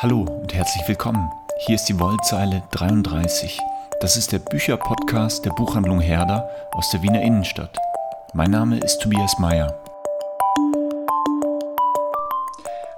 [0.00, 1.28] Hallo und herzlich willkommen.
[1.66, 3.58] Hier ist die Wollzeile 33.
[4.00, 7.76] Das ist der Bücherpodcast der Buchhandlung Herder aus der Wiener Innenstadt.
[8.32, 9.76] Mein Name ist Tobias Mayer.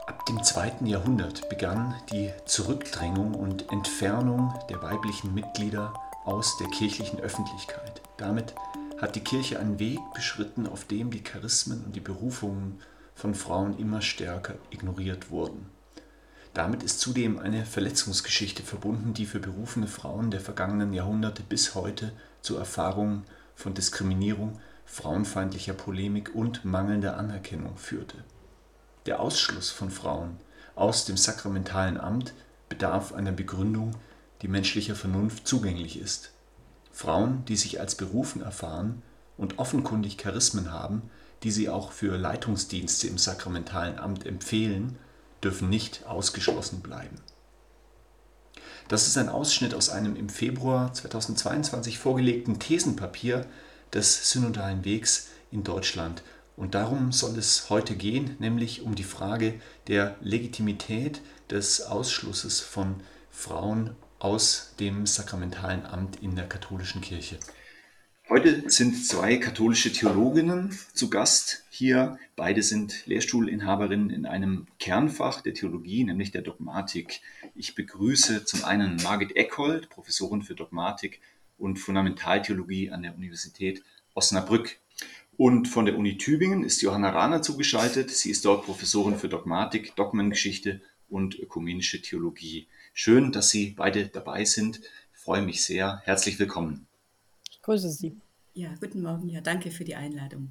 [0.07, 5.95] Ab dem zweiten Jahrhundert begann die Zurückdrängung und Entfernung der weiblichen Mitglieder
[6.27, 8.03] aus der kirchlichen Öffentlichkeit.
[8.19, 8.55] Damit
[9.01, 12.83] hat die Kirche einen Weg beschritten, auf dem die Charismen und die Berufungen
[13.15, 15.80] von Frauen immer stärker ignoriert wurden.
[16.55, 22.13] Damit ist zudem eine Verletzungsgeschichte verbunden, die für berufene Frauen der vergangenen Jahrhunderte bis heute
[22.43, 28.17] zu Erfahrungen von Diskriminierung, frauenfeindlicher Polemik und mangelnder Anerkennung führte.
[29.07, 30.39] Der Ausschluss von Frauen
[30.75, 32.35] aus dem sakramentalen Amt
[32.69, 33.93] bedarf einer Begründung,
[34.43, 36.33] die menschlicher Vernunft zugänglich ist.
[36.91, 39.03] Frauen, die sich als berufen erfahren
[39.37, 41.03] und offenkundig Charismen haben,
[41.45, 44.99] die sie auch für Leitungsdienste im sakramentalen Amt empfehlen,
[45.43, 47.17] dürfen nicht ausgeschlossen bleiben.
[48.89, 53.47] Das ist ein Ausschnitt aus einem im Februar 2022 vorgelegten Thesenpapier
[53.93, 56.23] des Synodalen Wegs in Deutschland.
[56.57, 62.97] Und darum soll es heute gehen, nämlich um die Frage der Legitimität des Ausschlusses von
[63.31, 67.39] Frauen aus dem sakramentalen Amt in der katholischen Kirche.
[68.31, 72.17] Heute sind zwei katholische Theologinnen zu Gast hier.
[72.37, 77.23] Beide sind Lehrstuhlinhaberinnen in einem Kernfach der Theologie, nämlich der Dogmatik.
[77.57, 81.21] Ich begrüße zum einen Margit Eckhold, Professorin für Dogmatik
[81.59, 83.83] und Fundamentaltheologie an der Universität
[84.15, 84.79] Osnabrück.
[85.37, 88.13] Und von der Uni Tübingen ist Johanna Rahner zugeschaltet.
[88.13, 92.69] Sie ist dort Professorin für Dogmatik, Dogmengeschichte und ökumenische Theologie.
[92.95, 94.83] Schön, dass Sie beide dabei sind.
[95.15, 96.01] Ich freue mich sehr.
[96.05, 96.87] Herzlich willkommen.
[97.61, 98.17] Ich grüße Sie.
[98.55, 99.29] Ja, guten Morgen.
[99.29, 100.51] Ja, danke für die Einladung.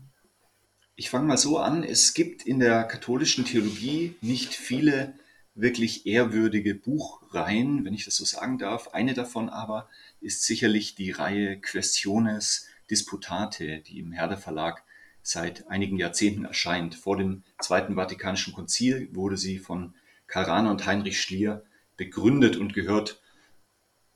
[0.96, 1.84] Ich fange mal so an.
[1.84, 5.16] Es gibt in der katholischen Theologie nicht viele
[5.56, 8.90] wirklich ehrwürdige Buchreihen, wenn ich das so sagen darf.
[8.90, 9.90] Eine davon aber
[10.22, 14.84] ist sicherlich die Reihe Questiones Disputate, die im Herder Verlag
[15.24, 16.94] seit einigen Jahrzehnten erscheint.
[16.94, 19.96] Vor dem Zweiten Vatikanischen Konzil wurde sie von
[20.28, 21.64] Karl Rahner und Heinrich Schlier
[21.98, 23.20] begründet und gehört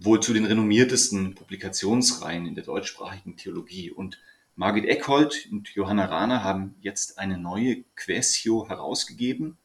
[0.03, 3.89] wohl zu den renommiertesten Publikationsreihen in der deutschsprachigen Theologie.
[3.89, 4.19] Und
[4.55, 9.57] Margit Eckhold und Johanna Rahner haben jetzt eine neue Quäsio herausgegeben.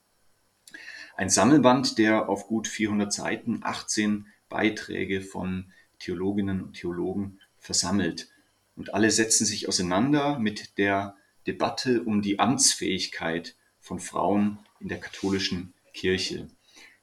[1.16, 8.28] Ein Sammelband, der auf gut 400 Seiten 18 Beiträge von Theologinnen und Theologen versammelt.
[8.76, 11.16] Und alle setzen sich auseinander mit der
[11.48, 16.46] Debatte um die Amtsfähigkeit von Frauen in der katholischen Kirche.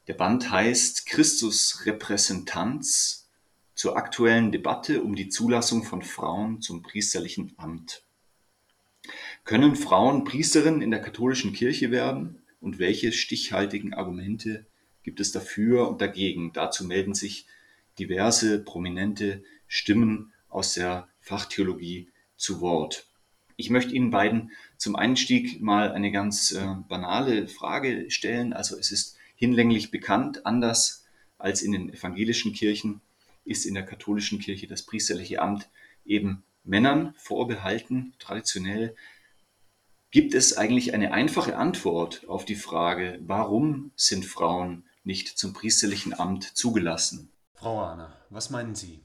[0.08, 3.25] Der Band heißt Christus Repräsentanz
[3.76, 8.04] zur aktuellen Debatte um die Zulassung von Frauen zum priesterlichen Amt.
[9.44, 14.66] Können Frauen Priesterinnen in der katholischen Kirche werden und welche stichhaltigen Argumente
[15.04, 16.52] gibt es dafür und dagegen?
[16.54, 17.46] Dazu melden sich
[18.00, 23.08] diverse prominente Stimmen aus der Fachtheologie zu Wort.
[23.58, 28.52] Ich möchte Ihnen beiden zum Einstieg mal eine ganz äh, banale Frage stellen.
[28.54, 31.06] Also es ist hinlänglich bekannt, anders
[31.38, 33.02] als in den evangelischen Kirchen,
[33.46, 35.70] ist in der katholischen Kirche das priesterliche Amt
[36.04, 38.96] eben Männern vorbehalten, traditionell.
[40.12, 46.18] Gibt es eigentlich eine einfache Antwort auf die Frage, warum sind Frauen nicht zum priesterlichen
[46.18, 47.32] Amt zugelassen?
[47.54, 49.04] Frau Ahner, was meinen Sie?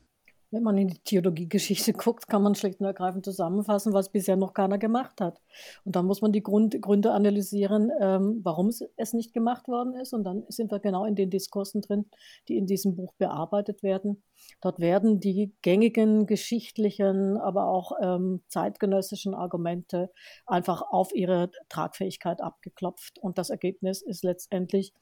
[0.50, 4.54] Wenn man in die Theologiegeschichte guckt, kann man schlicht und ergreifend zusammenfassen, was bisher noch
[4.54, 5.40] keiner gemacht hat.
[5.84, 10.12] Und dann muss man die Grund, Gründe analysieren, ähm, warum es nicht gemacht worden ist.
[10.12, 12.06] Und dann sind wir genau in den Diskursen drin,
[12.48, 14.22] die in diesem Buch bearbeitet werden.
[14.60, 20.10] Dort werden die gängigen geschichtlichen, aber auch ähm, zeitgenössischen Argumente
[20.46, 23.18] einfach auf ihre Tragfähigkeit abgeklopft.
[23.18, 24.92] Und das Ergebnis ist letztendlich,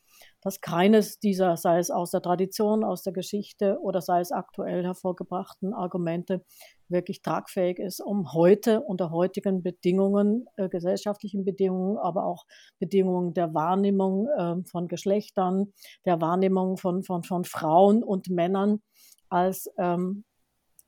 [0.40, 4.84] dass keines dieser, sei es aus der Tradition, aus der Geschichte oder sei es aktuell
[4.84, 6.44] hervorgebrachten Argumente,
[6.90, 12.46] wirklich tragfähig ist, um heute unter heutigen Bedingungen, äh, gesellschaftlichen Bedingungen, aber auch
[12.78, 15.72] Bedingungen der Wahrnehmung äh, von Geschlechtern,
[16.04, 18.80] der Wahrnehmung von, von, von Frauen und Männern
[19.28, 20.24] als ähm,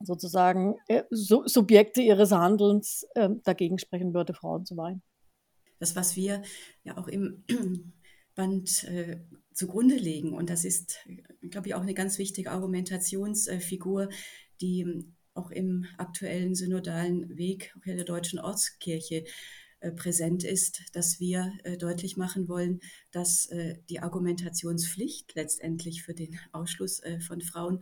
[0.00, 5.02] sozusagen äh, Subjekte ihres Handelns äh, dagegen sprechen würde, Frauen zu weihen.
[5.78, 6.42] Das, was wir
[6.84, 7.44] ja auch im
[8.34, 9.20] Band äh,
[9.52, 10.32] zugrunde legen.
[10.32, 10.98] Und das ist,
[11.50, 14.08] glaube ich, auch eine ganz wichtige Argumentationsfigur,
[14.60, 19.24] die ähm, auch im aktuellen synodalen Weg der deutschen Ortskirche
[19.80, 22.80] äh, präsent ist, dass wir äh, deutlich machen wollen,
[23.12, 27.80] dass äh, die Argumentationspflicht letztendlich für den Ausschluss von Frauen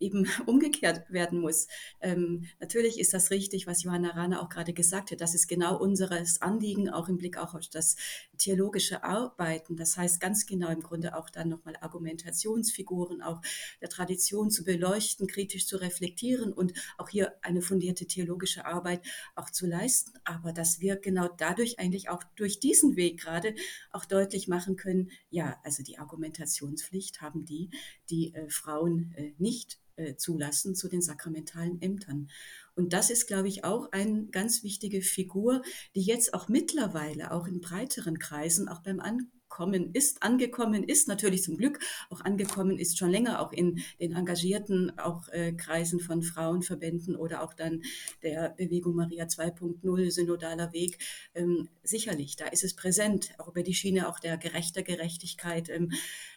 [0.00, 1.68] eben umgekehrt werden muss.
[2.00, 5.20] Ähm, natürlich ist das richtig, was Johanna Rahner auch gerade gesagt hat.
[5.20, 7.96] Das ist genau unseres Anliegen, auch im Blick auch auf das
[8.38, 9.76] theologische Arbeiten.
[9.76, 13.40] Das heißt ganz genau im Grunde auch dann nochmal Argumentationsfiguren auch
[13.80, 19.00] der Tradition zu beleuchten, kritisch zu reflektieren und auch hier eine fundierte theologische Arbeit
[19.34, 20.12] auch zu leisten.
[20.24, 23.54] Aber dass wir genau dadurch eigentlich auch durch diesen Weg gerade
[23.90, 27.70] auch deutlich machen können, ja, also die Argumentationspflicht haben die,
[28.10, 29.78] die äh, Frauen äh, nicht
[30.16, 32.28] zulassen zu den sakramentalen Ämtern.
[32.76, 35.62] Und das ist, glaube ich, auch eine ganz wichtige Figur,
[35.94, 41.42] die jetzt auch mittlerweile auch in breiteren Kreisen, auch beim Ankommen ist, angekommen ist, natürlich
[41.42, 41.78] zum Glück
[42.10, 47.42] auch angekommen ist, schon länger auch in den engagierten auch äh, Kreisen von Frauenverbänden oder
[47.42, 47.82] auch dann
[48.22, 50.98] der Bewegung Maria 2.0, synodaler Weg.
[51.34, 55.70] Ähm, sicherlich, da ist es präsent, auch über die Schiene auch der gerechter Gerechtigkeit.
[55.70, 55.92] Ähm,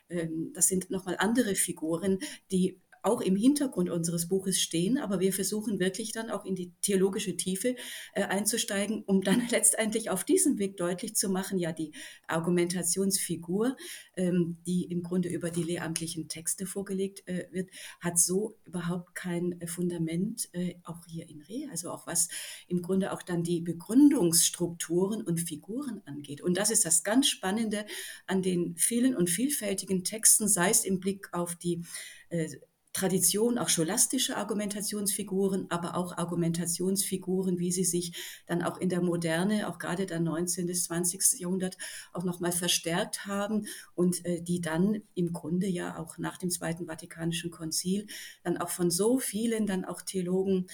[0.08, 2.20] ähm, das sind nochmal andere Figuren,
[2.52, 6.74] die auch im Hintergrund unseres Buches stehen, aber wir versuchen wirklich dann auch in die
[6.82, 7.76] theologische Tiefe
[8.14, 11.92] äh, einzusteigen, um dann letztendlich auf diesem Weg deutlich zu machen, ja, die
[12.28, 13.78] Argumentationsfigur,
[14.16, 17.70] ähm, die im Grunde über die lehramtlichen Texte vorgelegt äh, wird,
[18.00, 22.28] hat so überhaupt kein äh, Fundament, äh, auch hier in Re, also auch was
[22.68, 26.42] im Grunde auch dann die Begründungsstrukturen und Figuren angeht.
[26.42, 27.86] Und das ist das ganz Spannende
[28.28, 31.84] an den vielen und vielfältigen Texten, sei es im Blick auf die
[32.30, 32.50] äh,
[32.92, 38.14] Tradition, auch scholastische Argumentationsfiguren, aber auch Argumentationsfiguren, wie sie sich
[38.48, 40.66] dann auch in der Moderne, auch gerade der 19.
[40.66, 41.40] bis 20.
[41.40, 41.78] Jahrhundert
[42.14, 46.88] auch nochmal verstärkt haben und äh, die dann im Grunde ja auch nach dem Zweiten
[46.88, 48.08] Vatikanischen Konzil
[48.44, 50.66] dann auch von so vielen dann auch Theologen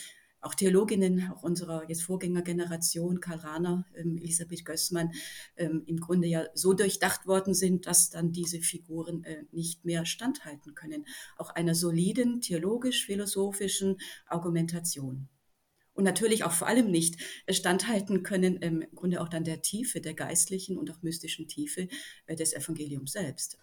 [0.46, 5.12] auch Theologinnen, auch unserer jetzt Vorgängergeneration, Karl Rahner, ähm, Elisabeth Gößmann,
[5.58, 10.06] ähm, im Grunde ja so durchdacht worden sind, dass dann diese Figuren äh, nicht mehr
[10.06, 11.06] standhalten können.
[11.38, 13.98] Auch einer soliden theologisch-philosophischen
[14.28, 15.28] Argumentation.
[15.94, 17.16] Und natürlich auch vor allem nicht
[17.50, 21.88] standhalten können, ähm, im Grunde auch dann der Tiefe, der geistlichen und auch mystischen Tiefe
[22.28, 23.58] äh, des Evangeliums selbst.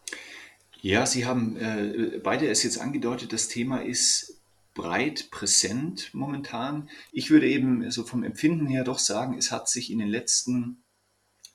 [0.80, 4.41] Ja, Sie haben äh, beide es jetzt angedeutet, das Thema ist
[4.74, 6.88] breit präsent momentan.
[7.12, 10.82] Ich würde eben so vom Empfinden her doch sagen, es hat sich in den letzten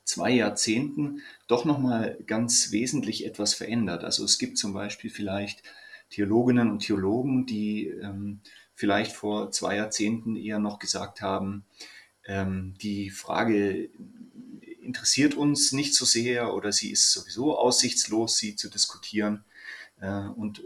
[0.04, 4.04] zwei Jahrzehnten doch nochmal ganz wesentlich etwas verändert.
[4.04, 5.64] Also es gibt zum Beispiel vielleicht
[6.10, 8.40] Theologinnen und Theologen, die ähm,
[8.74, 11.66] vielleicht vor zwei Jahrzehnten eher noch gesagt haben,
[12.26, 13.90] ähm, die Frage
[14.82, 19.44] interessiert uns nicht so sehr oder sie ist sowieso aussichtslos, sie zu diskutieren.
[20.00, 20.64] Äh, und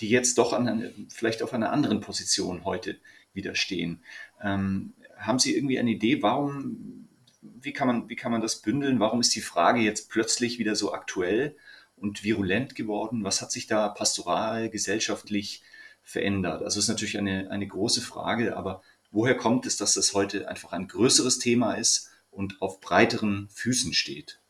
[0.00, 2.98] die jetzt doch an eine, vielleicht auf einer anderen Position heute
[3.32, 4.02] widerstehen.
[4.42, 7.08] Ähm, haben Sie irgendwie eine Idee, warum,
[7.40, 9.00] wie kann, man, wie kann man das bündeln?
[9.00, 11.56] Warum ist die Frage jetzt plötzlich wieder so aktuell
[11.96, 13.24] und virulent geworden?
[13.24, 15.62] Was hat sich da pastoral, gesellschaftlich
[16.02, 16.62] verändert?
[16.62, 20.48] Also es ist natürlich eine, eine große Frage, aber woher kommt es, dass das heute
[20.48, 24.40] einfach ein größeres Thema ist und auf breiteren Füßen steht?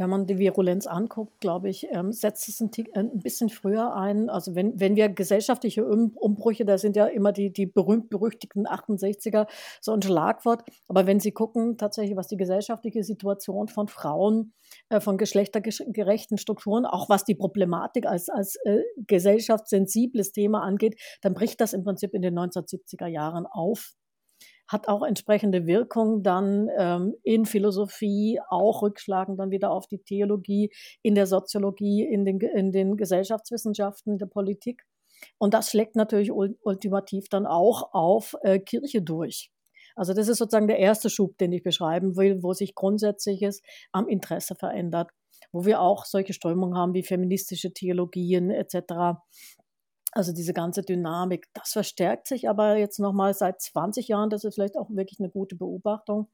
[0.00, 3.94] Wenn man die Virulenz anguckt, glaube ich, ähm, setzt es ein, äh, ein, bisschen früher
[3.94, 4.30] ein.
[4.30, 9.46] Also wenn, wenn wir gesellschaftliche Umbrüche, da sind ja immer die, die berühmt-berüchtigten 68er
[9.82, 10.62] so ein Schlagwort.
[10.88, 14.54] Aber wenn Sie gucken, tatsächlich, was die gesellschaftliche Situation von Frauen,
[14.88, 21.34] äh, von geschlechtergerechten Strukturen, auch was die Problematik als, als äh, gesellschaftssensibles Thema angeht, dann
[21.34, 23.92] bricht das im Prinzip in den 1970er Jahren auf
[24.70, 30.70] hat auch entsprechende Wirkung dann ähm, in Philosophie, auch rückschlagen dann wieder auf die Theologie,
[31.02, 34.84] in der Soziologie, in den, in den Gesellschaftswissenschaften, der Politik.
[35.38, 39.50] Und das schlägt natürlich ultimativ dann auch auf äh, Kirche durch.
[39.96, 44.06] Also das ist sozusagen der erste Schub, den ich beschreiben will, wo sich Grundsätzliches am
[44.06, 45.10] Interesse verändert,
[45.50, 49.18] wo wir auch solche Strömungen haben wie feministische Theologien etc.,
[50.12, 54.54] also diese ganze Dynamik, das verstärkt sich aber jetzt nochmal seit 20 Jahren, das ist
[54.54, 56.28] vielleicht auch wirklich eine gute Beobachtung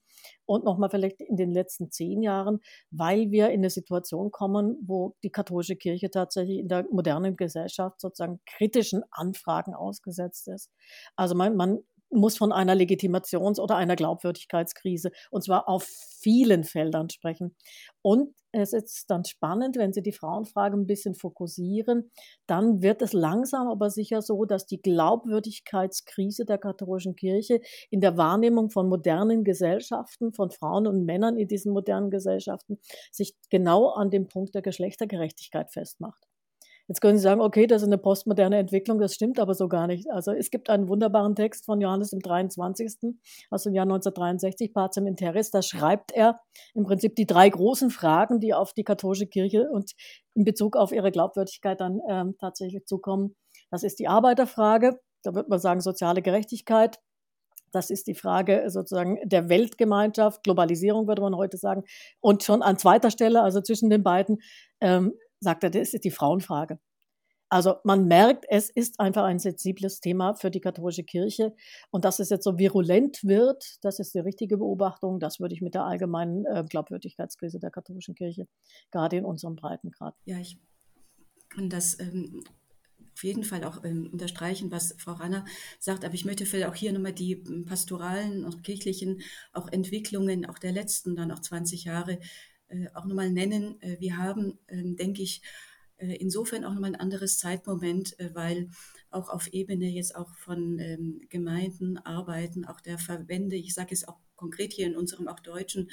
[0.47, 5.15] und nochmal vielleicht in den letzten zehn Jahren, weil wir in eine Situation kommen, wo
[5.23, 10.71] die katholische Kirche tatsächlich in der modernen Gesellschaft sozusagen kritischen Anfragen ausgesetzt ist.
[11.17, 11.81] Also man, man
[12.11, 17.57] muss von einer Legitimations- oder einer Glaubwürdigkeitskrise und zwar auf vielen Feldern sprechen.
[18.03, 22.11] Und es ist dann spannend, wenn Sie die Frauenfrage ein bisschen fokussieren,
[22.47, 27.61] dann wird es langsam aber sicher so, dass die Glaubwürdigkeitskrise der katholischen Kirche
[27.91, 32.79] in der Wahrnehmung von modernen Gesellschaften, von Frauen und Männern in diesen modernen Gesellschaften,
[33.13, 36.26] sich genau an dem Punkt der Geschlechtergerechtigkeit festmacht.
[36.89, 39.89] Jetzt können Sie sagen, okay, das ist eine postmoderne Entwicklung, das stimmt aber so gar
[39.89, 40.09] nicht.
[40.11, 43.17] Also es gibt einen wunderbaren Text von Johannes im 23.
[43.51, 46.39] aus dem Jahr 1963, Pacem in Terris, da schreibt er
[46.75, 49.93] im Prinzip die drei großen Fragen, die auf die katholische Kirche und
[50.35, 53.35] in Bezug auf ihre Glaubwürdigkeit dann ähm, tatsächlich zukommen.
[53.71, 57.01] Das ist die Arbeiterfrage, da würde man sagen soziale Gerechtigkeit,
[57.73, 61.83] das ist die Frage sozusagen der Weltgemeinschaft, Globalisierung würde man heute sagen.
[62.21, 64.39] Und schon an zweiter Stelle, also zwischen den beiden,
[64.81, 66.79] ähm, sagt er, das ist die Frauenfrage.
[67.49, 71.55] Also man merkt, es ist einfach ein sensibles Thema für die katholische Kirche.
[71.91, 75.21] Und dass es jetzt so virulent wird, das ist die richtige Beobachtung.
[75.21, 78.49] Das würde ich mit der allgemeinen äh, Glaubwürdigkeitskrise der katholischen Kirche
[78.91, 80.17] gerade in unserem Breitengrad.
[80.25, 80.59] Ja, ich
[81.49, 82.43] kann das ähm,
[83.15, 85.45] auf jeden Fall auch ähm, unterstreichen, was Frau Ranner
[85.79, 86.05] sagt.
[86.05, 90.59] Aber ich möchte vielleicht auch hier nochmal die ähm, pastoralen und kirchlichen auch Entwicklungen auch
[90.59, 92.19] der letzten dann auch 20 Jahre
[92.95, 93.81] auch nochmal nennen.
[93.81, 95.43] Äh, wir haben, ähm, denke ich,
[95.99, 98.71] äh, insofern auch nochmal ein anderes Zeitmoment, weil
[99.11, 104.07] auch auf Ebene jetzt auch von ähm, Gemeinden, Arbeiten, auch der Verbände, ich sage es
[104.07, 105.91] auch konkret hier in unserem auch deutschen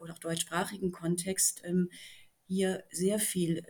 [0.00, 1.90] oder auch deutschsprachigen Kontext, ähm,
[2.46, 3.62] hier sehr viel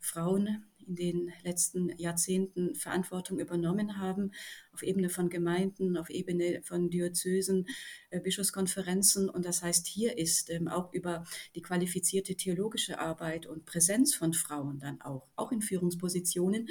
[0.00, 4.32] Frauen in den letzten Jahrzehnten Verantwortung übernommen haben,
[4.72, 7.66] auf Ebene von Gemeinden, auf Ebene von Diözesen,
[8.10, 9.28] äh, Bischofskonferenzen.
[9.28, 11.24] Und das heißt, hier ist ähm, auch über
[11.54, 16.68] die qualifizierte theologische Arbeit und Präsenz von Frauen dann auch, auch in Führungspositionen,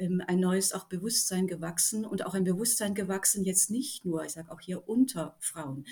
[0.00, 4.32] ähm, ein neues auch Bewusstsein gewachsen und auch ein Bewusstsein gewachsen jetzt nicht nur, ich
[4.32, 5.84] sage auch hier unter Frauen,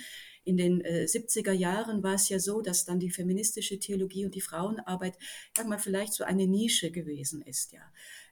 [0.49, 4.35] in den äh, 70er Jahren war es ja so, dass dann die feministische Theologie und
[4.35, 5.15] die Frauenarbeit,
[5.55, 7.83] sag mal, vielleicht so eine Nische gewesen ist, ja.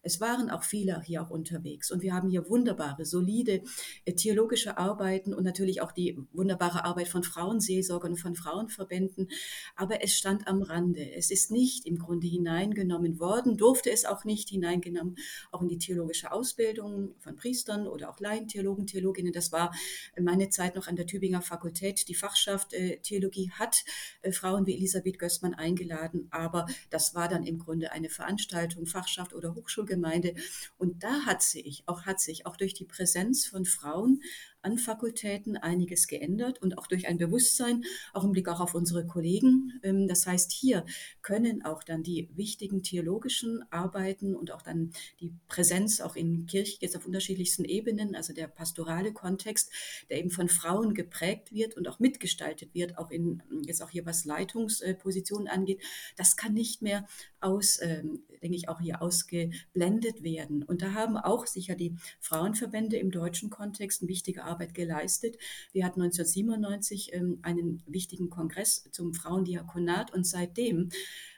[0.06, 3.62] Es waren auch viele hier auch unterwegs und wir haben hier wunderbare, solide
[4.04, 9.28] äh, theologische Arbeiten und natürlich auch die wunderbare Arbeit von Frauenseelsorgern und von Frauenverbänden.
[9.74, 11.12] Aber es stand am Rande.
[11.12, 15.16] Es ist nicht im Grunde hineingenommen worden, durfte es auch nicht hineingenommen,
[15.50, 19.32] auch in die theologische Ausbildung von Priestern oder auch Laientheologen, Theologinnen.
[19.32, 19.74] Das war
[20.20, 22.06] meine Zeit noch an der Tübinger Fakultät.
[22.08, 23.84] Die Fachschaft äh, Theologie hat
[24.22, 29.34] äh, Frauen wie Elisabeth Gößmann eingeladen, aber das war dann im Grunde eine Veranstaltung, Fachschaft
[29.34, 30.34] oder Hochschulgemeinde Gemeinde.
[30.78, 34.22] Und da hat sich auch, hat sich auch durch die Präsenz von Frauen
[34.66, 39.06] an Fakultäten einiges geändert und auch durch ein Bewusstsein, auch im Blick auch auf unsere
[39.06, 39.80] Kollegen.
[39.84, 40.84] Ähm, das heißt, hier
[41.22, 46.78] können auch dann die wichtigen theologischen Arbeiten und auch dann die Präsenz auch in Kirche
[46.80, 49.70] jetzt auf unterschiedlichsten Ebenen, also der pastorale Kontext,
[50.10, 54.04] der eben von Frauen geprägt wird und auch mitgestaltet wird, auch in jetzt auch hier
[54.04, 55.80] was Leitungspositionen angeht,
[56.16, 57.06] das kann nicht mehr
[57.40, 60.64] aus, ähm, denke ich, auch hier ausgeblendet werden.
[60.64, 65.36] Und da haben auch sicher die Frauenverbände im deutschen Kontext eine wichtige Arbeit Arbeit geleistet.
[65.72, 70.88] Wir hatten 1997 ähm, einen wichtigen Kongress zum Frauendiakonat und seitdem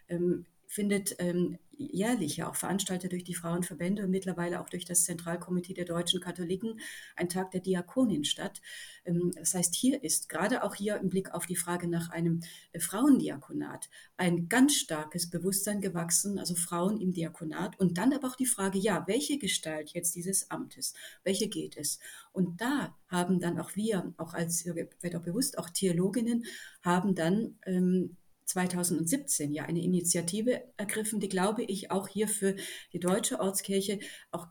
[0.09, 5.05] ähm, findet ähm, jährlich ja auch veranstaltet durch die Frauenverbände und mittlerweile auch durch das
[5.05, 6.81] Zentralkomitee der deutschen Katholiken
[7.17, 8.61] ein Tag der Diakonin statt.
[9.05, 12.41] Ähm, das heißt, hier ist gerade auch hier im Blick auf die Frage nach einem
[12.73, 18.37] äh, Frauendiakonat ein ganz starkes Bewusstsein gewachsen, also Frauen im Diakonat und dann aber auch
[18.37, 20.95] die Frage, ja, welche Gestalt jetzt dieses Amtes,
[21.25, 21.99] welche geht es?
[22.33, 26.45] Und da haben dann auch wir, auch als, wird auch bewusst, auch Theologinnen,
[26.83, 28.17] haben dann ähm,
[28.49, 32.57] 2017 ja eine Initiative ergriffen, die, glaube ich, auch hier für
[32.93, 34.01] die deutsche Ortskirche
[34.31, 34.47] auch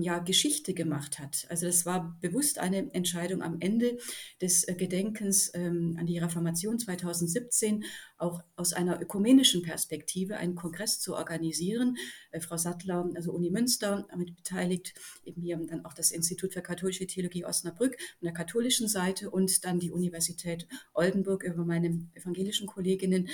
[0.00, 1.46] ja, Geschichte gemacht hat.
[1.48, 3.98] Also das war bewusst eine Entscheidung am Ende
[4.40, 7.84] des äh, Gedenkens ähm, an die Reformation 2017,
[8.18, 11.96] auch aus einer ökumenischen Perspektive einen Kongress zu organisieren.
[12.30, 14.94] Äh, Frau Sattler, also Uni Münster, damit beteiligt,
[15.24, 19.64] eben hier dann auch das Institut für katholische Theologie Osnabrück von der katholischen Seite und
[19.64, 23.28] dann die Universität Oldenburg über meine evangelischen Kolleginnen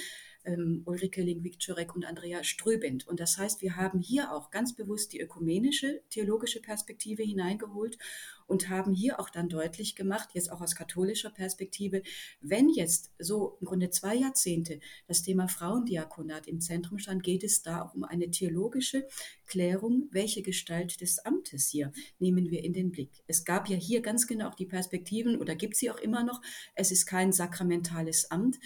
[0.46, 3.06] ähm, Ulrike Lingwik-Czurek und Andrea Ströbend.
[3.06, 7.98] Und das heißt, wir haben hier auch ganz bewusst die ökumenische, theologische Perspektive hineingeholt
[8.46, 12.02] und haben hier auch dann deutlich gemacht, jetzt auch aus katholischer Perspektive,
[12.40, 17.62] wenn jetzt so im Grunde zwei Jahrzehnte das Thema Frauendiakonat im Zentrum stand, geht es
[17.62, 19.06] da auch um eine theologische
[19.46, 23.10] Klärung, welche Gestalt des Amtes hier nehmen wir in den Blick.
[23.26, 26.40] Es gab ja hier ganz genau auch die Perspektiven oder gibt sie auch immer noch,
[26.74, 28.58] es ist kein sakramentales Amt,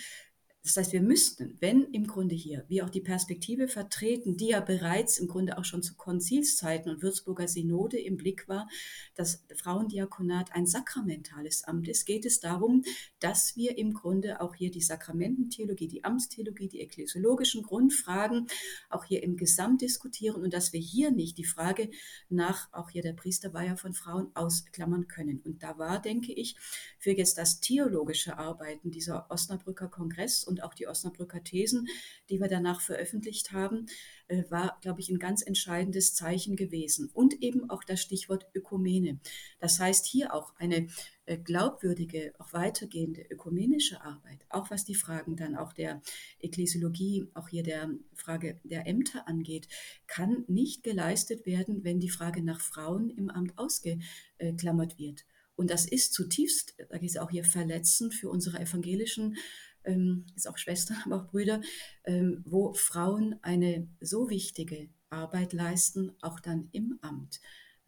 [0.63, 4.61] das heißt, wir müssten, wenn im Grunde hier wir auch die Perspektive vertreten, die ja
[4.61, 8.69] bereits im Grunde auch schon zu Konzilszeiten und Würzburger Synode im Blick war,
[9.15, 12.85] dass Frauendiakonat ein sakramentales Amt ist, geht es darum,
[13.21, 18.47] dass wir im Grunde auch hier die Sakramententheologie, die Amtstheologie, die ekklesiologischen Grundfragen
[18.91, 21.91] auch hier im Gesamt diskutieren und dass wir hier nicht die Frage
[22.29, 25.41] nach auch hier der Priesterweihe von Frauen ausklammern können.
[25.43, 26.57] Und da war, denke ich,
[26.99, 31.89] für jetzt das theologische Arbeiten dieser Osnabrücker Kongress und auch die Osnabrücker Thesen,
[32.29, 33.87] die wir danach veröffentlicht haben,
[34.29, 37.09] äh, war, glaube ich, ein ganz entscheidendes Zeichen gewesen.
[37.15, 39.21] Und eben auch das Stichwort Ökumene.
[39.61, 40.89] Das heißt, hier auch eine
[41.27, 46.03] äh, glaubwürdige, auch weitergehende ökumenische Arbeit, auch was die Fragen dann auch der
[46.41, 49.69] Ekklesiologie, auch hier der Frage der Ämter angeht,
[50.07, 55.25] kann nicht geleistet werden, wenn die Frage nach Frauen im Amt ausgeklammert wird.
[55.61, 59.37] Und das ist zutiefst, da es auch hier verletzend für unsere evangelischen,
[59.85, 61.61] ähm, ist auch Schwestern, aber auch Brüder,
[62.05, 67.41] ähm, wo Frauen eine so wichtige Arbeit leisten, auch dann im Amt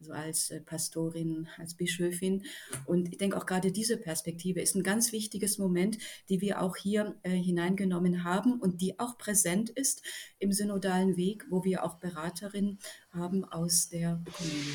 [0.03, 2.43] also als äh, Pastorin, als Bischöfin.
[2.85, 5.97] Und ich denke auch gerade diese Perspektive ist ein ganz wichtiges Moment,
[6.27, 10.03] die wir auch hier äh, hineingenommen haben und die auch präsent ist
[10.39, 12.79] im synodalen Weg, wo wir auch Beraterinnen
[13.11, 14.73] haben aus der Ökonomie.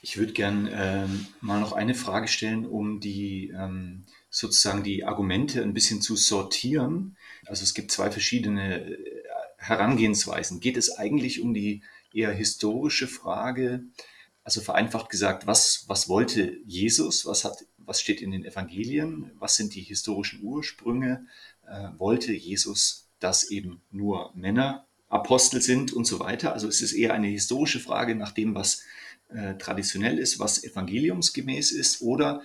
[0.00, 5.62] Ich würde gern ähm, mal noch eine Frage stellen, um die ähm, sozusagen die Argumente
[5.62, 7.16] ein bisschen zu sortieren.
[7.46, 8.98] Also es gibt zwei verschiedene äh,
[9.58, 10.58] Herangehensweisen.
[10.58, 13.84] Geht es eigentlich um die eher historische Frage,
[14.42, 17.26] also vereinfacht gesagt, was, was wollte Jesus?
[17.26, 19.30] Was, hat, was steht in den Evangelien?
[19.38, 21.26] Was sind die historischen Ursprünge?
[21.68, 26.54] Äh, wollte Jesus, dass eben nur Männer Apostel sind und so weiter?
[26.54, 28.82] Also es ist eher eine historische Frage nach dem, was
[29.28, 32.42] äh, traditionell ist, was evangeliumsgemäß ist, oder,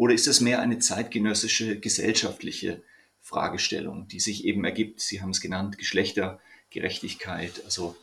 [0.00, 2.82] oder ist es mehr eine zeitgenössische gesellschaftliche
[3.20, 7.96] Fragestellung, die sich eben ergibt, Sie haben es genannt, Geschlechtergerechtigkeit, also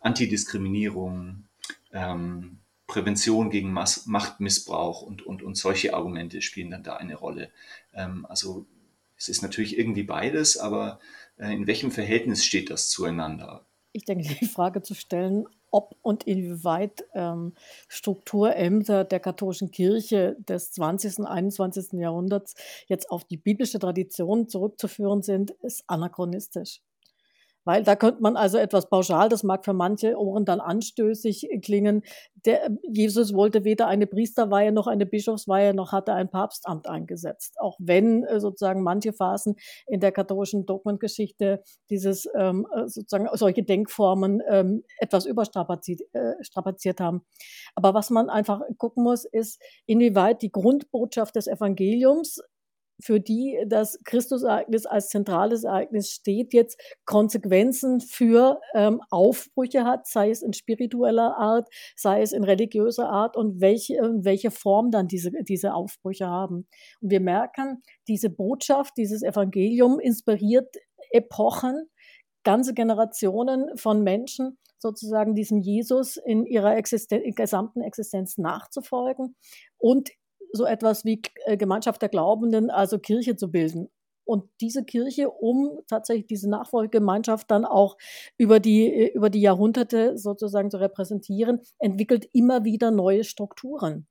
[0.00, 1.44] Antidiskriminierung,
[1.92, 7.50] ähm, Prävention gegen Mas Machtmissbrauch und, und, und solche Argumente spielen dann da eine Rolle.
[7.92, 8.64] Ähm, also
[9.18, 11.00] es ist natürlich irgendwie beides, aber
[11.36, 13.66] äh, in welchem Verhältnis steht das zueinander?
[13.92, 17.54] Ich denke, die Frage zu stellen, ob und inwieweit ähm,
[17.88, 21.18] Strukturämter der katholischen Kirche des 20.
[21.18, 21.94] und 21.
[21.94, 22.54] Jahrhunderts
[22.86, 26.80] jetzt auf die biblische Tradition zurückzuführen sind, ist anachronistisch.
[27.64, 32.02] Weil da könnte man also etwas pauschal, das mag für manche Ohren dann anstößig klingen.
[32.44, 37.54] Der, Jesus wollte weder eine Priesterweihe noch eine Bischofsweihe noch hatte ein Papstamt eingesetzt.
[37.60, 43.62] Auch wenn äh, sozusagen manche Phasen in der katholischen Dogmengeschichte dieses ähm, äh, sozusagen solche
[43.62, 47.22] Denkformen ähm, etwas überstrapaziert äh, strapaziert haben.
[47.74, 52.40] Aber was man einfach gucken muss, ist, inwieweit die Grundbotschaft des Evangeliums
[53.00, 60.30] für die das Christusereignis als zentrales Ereignis steht, jetzt Konsequenzen für ähm, Aufbrüche hat, sei
[60.30, 65.30] es in spiritueller Art, sei es in religiöser Art und welche, welche Form dann diese,
[65.42, 66.66] diese Aufbrüche haben.
[67.00, 70.76] Und wir merken, diese Botschaft, dieses Evangelium inspiriert
[71.10, 71.88] Epochen,
[72.44, 79.36] ganze Generationen von Menschen, sozusagen diesem Jesus in ihrer Existen gesamten Existenz nachzufolgen
[79.78, 80.10] und
[80.52, 83.88] so etwas wie äh, Gemeinschaft der Glaubenden, also Kirche zu bilden.
[84.24, 87.96] Und diese Kirche, um tatsächlich diese Nachfolgegemeinschaft dann auch
[88.38, 94.06] über die, äh, über die Jahrhunderte sozusagen zu repräsentieren, entwickelt immer wieder neue Strukturen.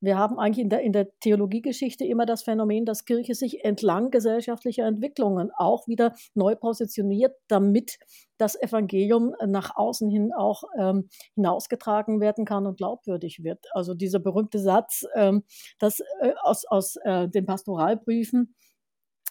[0.00, 4.10] Wir haben eigentlich in der, in der Theologiegeschichte immer das Phänomen, dass Kirche sich entlang
[4.10, 7.98] gesellschaftlicher Entwicklungen auch wieder neu positioniert, damit
[8.38, 13.66] das Evangelium nach außen hin auch ähm, hinausgetragen werden kann und glaubwürdig wird.
[13.72, 15.44] Also dieser berühmte Satz, ähm,
[15.78, 18.54] dass äh, aus, aus äh, den Pastoralbriefen,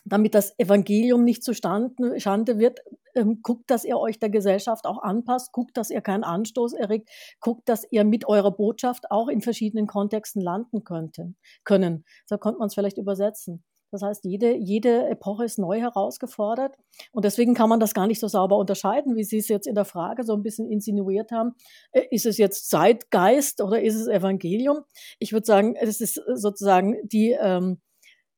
[0.06, 2.80] damit das Evangelium nicht zustande Schande wird,
[3.16, 7.10] ähm, guckt, dass ihr euch der Gesellschaft auch anpasst, guckt, dass ihr keinen Anstoß erregt,
[7.40, 12.06] guckt, dass ihr mit eurer Botschaft auch in verschiedenen Kontexten landen könnten, können.
[12.26, 13.64] So könnte man es vielleicht übersetzen.
[13.92, 16.76] Das heißt, jede, jede Epoche ist neu herausgefordert.
[17.14, 19.76] Und deswegen kann man das gar nicht so sauber unterscheiden, wie Sie es jetzt in
[19.76, 21.54] der Frage so ein bisschen insinuiert haben.
[21.92, 24.80] Äh, ist es jetzt Zeitgeist oder ist es Evangelium?
[25.20, 27.80] Ich würde sagen, es ist sozusagen die, ähm,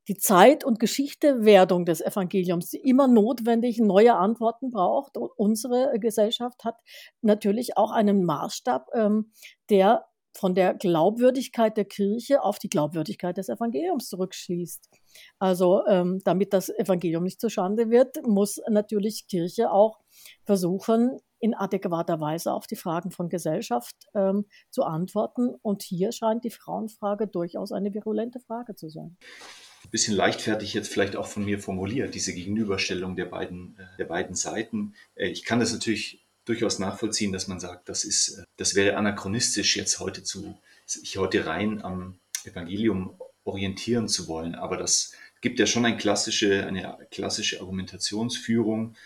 [0.08, 5.16] die Zeit- und Geschichtewerdung des Evangeliums, die immer notwendig neue Antworten braucht.
[5.18, 6.76] Und unsere Gesellschaft hat
[7.20, 9.32] natürlich auch einen Maßstab, ähm,
[9.68, 14.88] der von der Glaubwürdigkeit der Kirche auf die Glaubwürdigkeit des Evangeliums zurückschließt.
[15.38, 19.98] Also ähm, damit das Evangelium nicht zu Schande wird, muss natürlich Kirche auch
[20.44, 25.54] versuchen, in adäquater Weise auf die Fragen von Gesellschaft ähm, zu antworten.
[25.60, 29.16] Und hier scheint die Frauenfrage durchaus eine virulente Frage zu sein
[29.90, 34.34] bisschen leichtfertig jetzt vielleicht auch von mir formuliert, diese Gegenüberstellung der beiden, äh, der beiden
[34.34, 34.94] Seiten.
[35.14, 38.96] Äh, ich kann das natürlich durchaus nachvollziehen, dass man sagt, das ist, äh, das wäre
[38.96, 44.54] anachronistisch jetzt heute zu, sich heute rein am Evangelium orientieren zu wollen.
[44.54, 48.96] Aber das gibt ja schon eine klassische, eine klassische Argumentationsführung,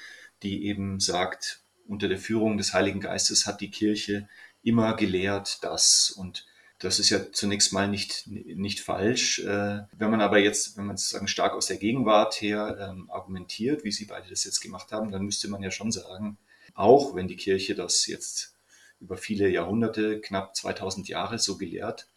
[0.43, 4.29] die eben sagt, unter der Führung des Heiligen Geistes hat die Kirche
[4.63, 6.47] immer gelehrt, dass und
[6.83, 9.39] Das ist ja zunächst mal nicht, nicht falsch.
[9.39, 13.85] Äh, wenn man aber jetzt, wenn man sozusagen stark aus der Gegenwart her ähm, argumentiert,
[13.85, 16.39] wie Sie beide das jetzt gemacht haben, dann müsste man ja schon sagen,
[16.75, 18.57] auch wenn die Kirche das jetzt
[19.01, 22.09] über viele Jahrhunderte, knapp 2000 Jahre so gelehrt,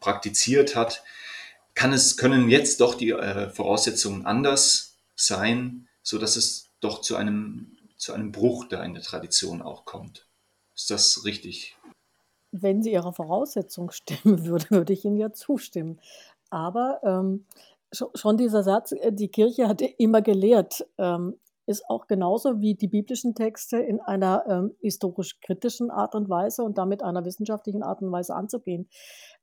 [0.00, 1.02] praktiziert hat,
[1.72, 7.16] kann es, können jetzt doch die äh, Voraussetzungen anders sein, so dass es doch zu
[7.16, 10.26] einem, zu einem Bruch da in der Tradition auch kommt.
[10.74, 11.74] Ist das richtig?
[12.52, 16.00] Wenn sie ihrer Voraussetzung stimmen würde, würde ich Ihnen ja zustimmen.
[16.50, 17.46] Aber ähm,
[17.92, 22.88] schon dieser Satz, äh, die Kirche hat immer gelehrt, ähm, ist auch genauso wie die
[22.88, 28.10] biblischen Texte in einer ähm, historisch-kritischen Art und Weise und damit einer wissenschaftlichen Art und
[28.10, 28.88] Weise anzugehen.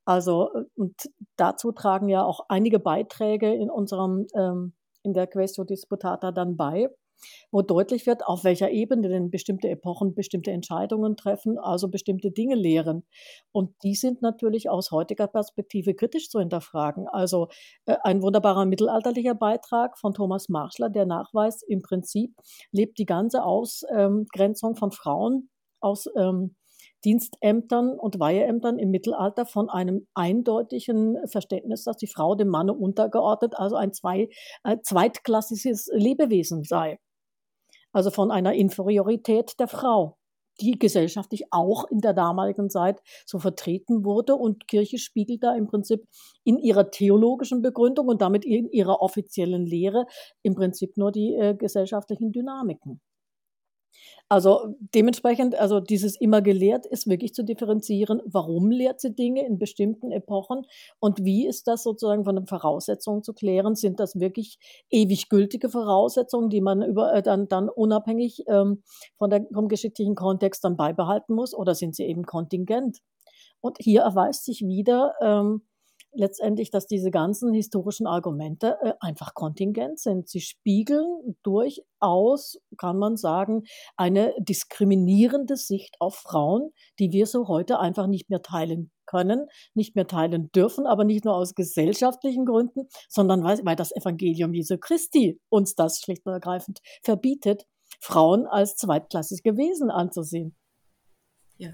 [0.06, 0.96] Also, äh, und
[1.38, 6.90] dazu tragen ja auch einige Beiträge in unserem, ähm, in der Questio Disputata dann bei
[7.52, 12.56] wo deutlich wird, auf welcher Ebene denn bestimmte Epochen bestimmte Entscheidungen treffen, also bestimmte Dinge
[12.56, 13.06] lehren.
[13.52, 17.08] Und die sind natürlich aus heutiger Perspektive kritisch zu hinterfragen.
[17.08, 17.48] Also
[17.86, 22.36] äh, ein wunderbarer mittelalterlicher Beitrag von Thomas Marschler, der nachweist, im Prinzip
[22.72, 25.50] lebt die ganze Ausgrenzung von Frauen
[25.82, 26.56] aus ähm,
[27.06, 33.58] Dienstämtern und Weiheämtern im Mittelalter von einem eindeutigen Verständnis, dass die Frau dem Manne untergeordnet,
[33.58, 34.30] also ein zwei,
[34.64, 37.00] äh, zweitklassisches Lebewesen sei
[37.92, 40.18] also von einer Inferiorität der Frau,
[40.62, 44.36] die gesellschaftlich auch in der damaligen Zeit so vertreten wurde.
[44.36, 46.06] Und Kirche spiegelt da im Prinzip
[46.44, 50.06] in ihrer theologischen Begründung und damit in ihrer offiziellen Lehre
[50.44, 53.02] im Prinzip nur die äh, gesellschaftlichen Dynamiken.
[54.28, 59.58] Also dementsprechend, also dieses immer gelehrt ist wirklich zu differenzieren, warum lehrt sie Dinge in
[59.58, 60.68] bestimmten Epochen
[61.00, 63.76] und wie ist das sozusagen von den Voraussetzungen zu klären?
[63.76, 64.60] Sind das wirklich
[64.92, 68.84] ewig gültige Voraussetzungen, die man über, äh, dann, dann unabhängig ähm,
[69.18, 73.00] von der, vom geschichtlichen Kontext dann beibehalten muss oder sind sie eben kontingent?
[73.62, 75.64] Und hier erweist sich wieder, ähm,
[76.14, 80.28] letztendlich, dass diese ganzen historischen Argumente äh, einfach kontingent sind.
[80.28, 83.64] Sie spiegeln durchaus, kann man sagen,
[83.96, 89.96] eine diskriminierende Sicht auf Frauen, die wir so heute einfach nicht mehr teilen können, nicht
[89.96, 94.78] mehr teilen dürfen, aber nicht nur aus gesellschaftlichen Gründen, sondern weil, weil das Evangelium Jesu
[94.78, 97.66] Christi uns das schlicht und ergreifend verbietet,
[98.00, 100.56] Frauen als zweitklassige Wesen anzusehen.
[101.58, 101.74] Ja,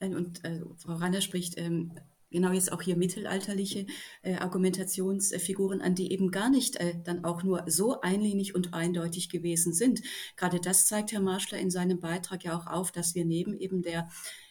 [0.00, 1.92] und äh, Frau Ranner spricht ähm,
[2.30, 3.86] genau jetzt auch hier mittelalterliche
[4.22, 9.28] äh, Argumentationsfiguren an, die eben gar nicht äh, dann auch nur so einlinig und eindeutig
[9.30, 10.02] gewesen sind.
[10.36, 13.82] Gerade das zeigt Herr Marschler in seinem Beitrag ja auch auf, dass wir neben eben
[13.82, 14.08] der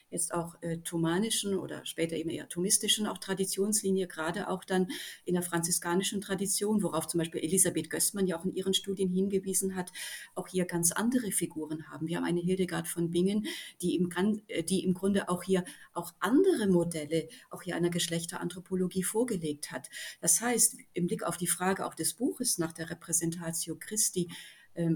[0.09, 4.87] jetzt auch äh, thomanischen oder später eben eher thomistischen auch Traditionslinie, gerade auch dann
[5.25, 9.75] in der franziskanischen Tradition, worauf zum Beispiel Elisabeth Gößmann ja auch in ihren Studien hingewiesen
[9.75, 9.91] hat,
[10.35, 12.07] auch hier ganz andere Figuren haben.
[12.07, 13.47] Wir haben eine Hildegard von Bingen,
[13.81, 14.09] die im,
[14.47, 19.89] äh, die im Grunde auch hier auch andere Modelle auch hier einer Geschlechteranthropologie vorgelegt hat.
[20.21, 24.29] Das heißt, im Blick auf die Frage auch des Buches nach der Repräsentatio Christi,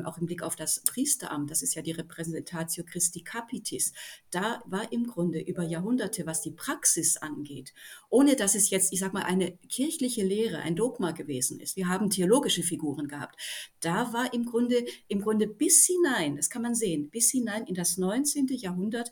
[0.06, 3.94] auch im Blick auf das Priesteramt, das ist ja die Repräsentatio Christi Capitis,
[4.30, 7.74] da war im Grunde über Jahrhunderte, was die Praxis angeht,
[8.10, 11.76] ohne dass es jetzt, ich sag mal, eine kirchliche Lehre, ein Dogma gewesen ist.
[11.76, 13.36] Wir haben theologische Figuren gehabt.
[13.80, 17.76] Da war im Grunde, im Grunde bis hinein, das kann man sehen, bis hinein in
[17.76, 18.48] das 19.
[18.48, 19.12] Jahrhundert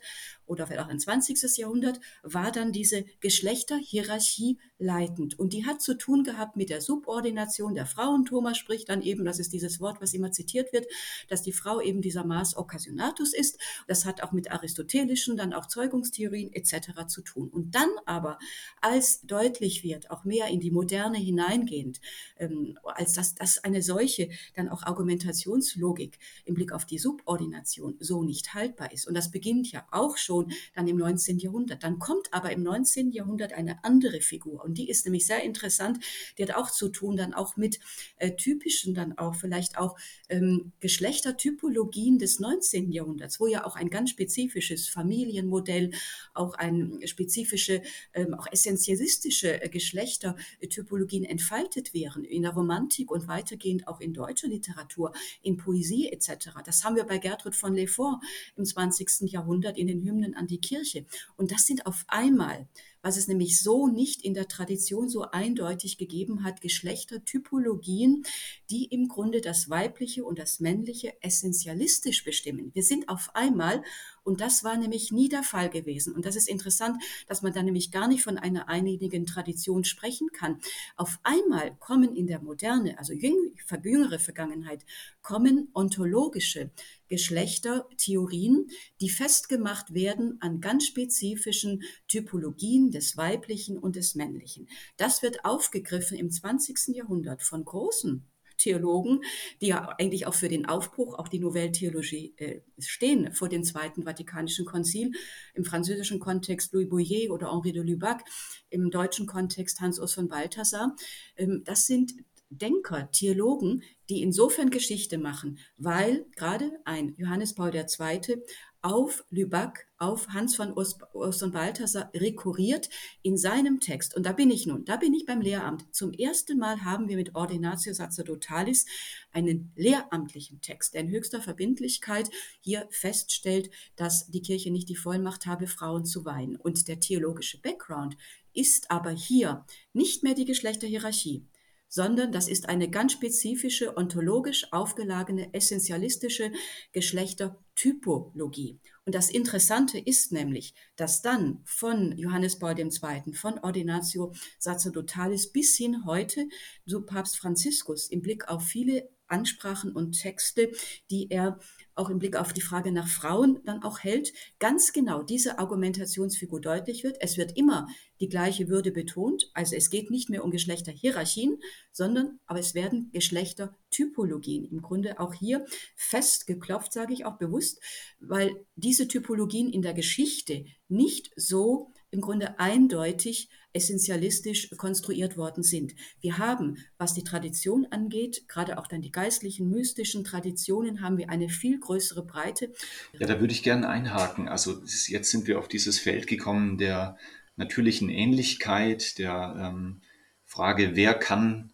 [0.50, 1.58] oder vielleicht auch ein 20.
[1.58, 5.38] Jahrhundert, war dann diese Geschlechterhierarchie leitend.
[5.38, 8.24] Und die hat zu tun gehabt mit der Subordination der Frauen.
[8.24, 10.86] Thomas spricht dann eben, das ist dieses Wort, was immer zitiert wird,
[11.28, 13.60] dass die Frau eben dieser Maß Occasionatus ist.
[13.86, 17.06] Das hat auch mit aristotelischen, dann auch Zeugungstheorien etc.
[17.06, 17.48] zu tun.
[17.48, 18.38] Und dann aber,
[18.80, 22.00] als deutlich wird, auch mehr in die Moderne hineingehend,
[22.38, 28.24] ähm, als dass das eine solche dann auch Argumentationslogik im Blick auf die Subordination so
[28.24, 29.06] nicht haltbar ist.
[29.06, 31.38] Und das beginnt ja auch schon schon dann im 19.
[31.38, 31.82] Jahrhundert.
[31.82, 33.12] Dann kommt aber im 19.
[33.12, 36.02] Jahrhundert eine andere Figur und die ist nämlich sehr interessant.
[36.38, 37.80] Die hat auch zu tun dann auch mit
[38.16, 39.96] äh, typischen, dann auch vielleicht auch
[40.28, 42.92] ähm, Geschlechtertypologien des 19.
[42.92, 45.90] Jahrhunderts, wo ja auch ein ganz spezifisches Familienmodell,
[46.34, 47.82] auch ein spezifische,
[48.14, 54.48] ähm, auch essentialistische äh, Geschlechtertypologien entfaltet wären in der Romantik und weitergehend auch in deutscher
[54.48, 56.50] Literatur, in Poesie etc.
[56.64, 58.20] Das haben wir bei Gertrud von Lefort
[58.56, 59.30] im 20.
[59.32, 61.06] Jahrhundert in den Hymnen an die Kirche.
[61.36, 62.68] Und das sind auf einmal
[63.02, 68.24] was es nämlich so nicht in der Tradition so eindeutig gegeben hat, Geschlechtertypologien,
[68.70, 72.70] die im Grunde das Weibliche und das Männliche essentialistisch bestimmen.
[72.74, 73.82] Wir sind auf einmal,
[74.22, 76.14] Und das war nämlich nie der Fall gewesen.
[76.14, 80.30] Und das ist interessant, dass man da nämlich gar nicht von einer einigen Tradition sprechen
[80.32, 80.60] kann.
[80.96, 84.84] Auf einmal kommen in der Moderne, also jüngere Vergangenheit,
[85.22, 86.70] kommen ontologische
[87.08, 88.68] Geschlechtertheorien,
[89.00, 94.68] die festgemacht werden an ganz spezifischen Typologien des Weiblichen und des Männlichen.
[94.96, 96.96] Das wird aufgegriffen im 20.
[96.96, 98.26] Jahrhundert von großen
[98.60, 99.22] Theologen,
[99.60, 103.64] die ja eigentlich auch für den Aufbruch, auch die Nouvelle Theologie äh, stehen vor dem
[103.64, 105.12] Zweiten Vatikanischen Konzil.
[105.54, 108.22] Im französischen Kontext Louis Bouillet oder Henri de Lubac,
[108.68, 110.94] im deutschen Kontext Hans-Urs von Balthasar.
[111.36, 112.12] Ähm, das sind
[112.50, 118.42] Denker, Theologen, die insofern Geschichte machen, weil gerade ein Johannes Paul II
[118.82, 122.88] auf Lübeck, auf Hans von Ost und Balthasar rekurriert
[123.22, 124.16] in seinem Text.
[124.16, 125.94] Und da bin ich nun, da bin ich beim Lehramt.
[125.94, 128.86] Zum ersten Mal haben wir mit Ordinatio Sacerdotalis
[129.32, 135.46] einen lehramtlichen Text, der in höchster Verbindlichkeit hier feststellt, dass die Kirche nicht die Vollmacht
[135.46, 136.56] habe, Frauen zu weihen.
[136.56, 138.16] Und der theologische Background
[138.52, 141.46] ist aber hier nicht mehr die Geschlechterhierarchie,
[141.90, 146.52] sondern das ist eine ganz spezifische, ontologisch aufgelagene, essentialistische
[146.92, 148.80] Geschlechtertypologie.
[149.04, 155.76] Und das Interessante ist nämlich, dass dann von Johannes Paul II., von Ordinatio Sacerdotalis bis
[155.76, 156.48] hin heute,
[156.86, 160.70] so Papst Franziskus im Blick auf viele Ansprachen und Texte,
[161.10, 161.58] die er
[161.94, 166.60] auch im Blick auf die Frage nach Frauen dann auch hält, ganz genau diese Argumentationsfigur
[166.60, 167.18] deutlich wird.
[167.20, 167.86] Es wird immer
[168.20, 169.50] die gleiche Würde betont.
[169.54, 171.58] Also es geht nicht mehr um Geschlechterhierarchien,
[171.92, 175.64] sondern aber es werden Geschlechtertypologien im Grunde auch hier
[175.94, 177.82] festgeklopft, sage ich auch bewusst,
[178.18, 185.94] weil diese Typologien in der Geschichte nicht so im Grunde eindeutig essentialistisch konstruiert worden sind.
[186.20, 191.30] Wir haben, was die Tradition angeht, gerade auch dann die geistlichen, mystischen Traditionen, haben wir
[191.30, 192.72] eine viel größere Breite.
[193.18, 194.48] Ja, da würde ich gerne einhaken.
[194.48, 197.16] Also jetzt sind wir auf dieses Feld gekommen der
[197.56, 200.00] natürlichen Ähnlichkeit, der ähm,
[200.44, 201.72] Frage, wer kann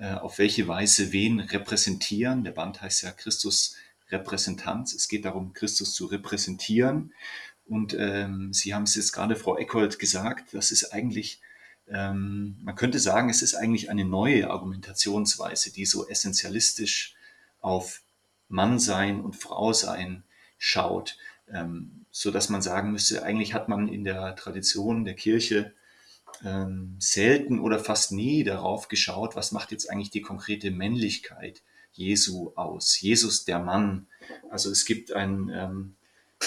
[0.00, 2.42] äh, auf welche Weise wen repräsentieren.
[2.42, 3.76] Der Band heißt ja Christus
[4.10, 4.94] Repräsentanz.
[4.94, 7.12] Es geht darum, Christus zu repräsentieren.
[7.68, 11.40] Und ähm, Sie haben es jetzt gerade, Frau Eckhold, gesagt, das ist eigentlich,
[11.88, 17.14] ähm, man könnte sagen, es ist eigentlich eine neue Argumentationsweise, die so essentialistisch
[17.60, 18.02] auf
[18.48, 20.22] Mannsein und Frausein
[20.58, 21.16] schaut,
[21.52, 25.72] ähm, so dass man sagen müsste, eigentlich hat man in der Tradition der Kirche
[26.44, 32.52] ähm, selten oder fast nie darauf geschaut, was macht jetzt eigentlich die konkrete Männlichkeit Jesu
[32.56, 33.00] aus.
[33.00, 34.06] Jesus der Mann.
[34.50, 35.96] Also es gibt ein ähm,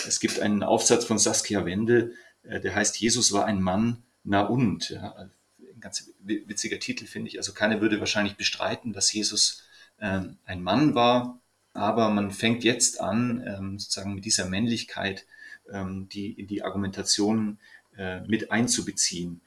[0.07, 4.41] es gibt einen Aufsatz von Saskia Wendel, äh, der heißt Jesus war ein Mann, na
[4.41, 4.89] und.
[4.89, 5.31] Ja, ein
[5.79, 7.37] ganz witziger Titel, finde ich.
[7.37, 9.63] Also keiner würde wahrscheinlich bestreiten, dass Jesus
[9.99, 11.39] ähm, ein Mann war,
[11.73, 15.25] aber man fängt jetzt an, ähm, sozusagen mit dieser Männlichkeit
[15.71, 17.59] ähm, die, in die Argumentation
[17.97, 19.41] äh, mit einzubeziehen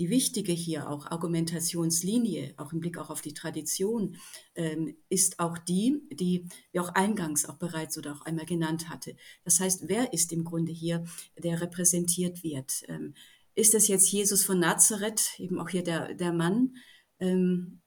[0.00, 4.16] die wichtige hier auch Argumentationslinie, auch im Blick auch auf die Tradition,
[4.54, 9.14] ähm, ist auch die, die wir auch eingangs auch bereits oder auch einmal genannt hatte.
[9.44, 11.04] Das heißt, wer ist im Grunde hier,
[11.36, 12.82] der repräsentiert wird?
[12.88, 13.12] Ähm,
[13.54, 16.76] ist es jetzt Jesus von Nazareth, eben auch hier der, der Mann?
[17.18, 17.82] Ähm,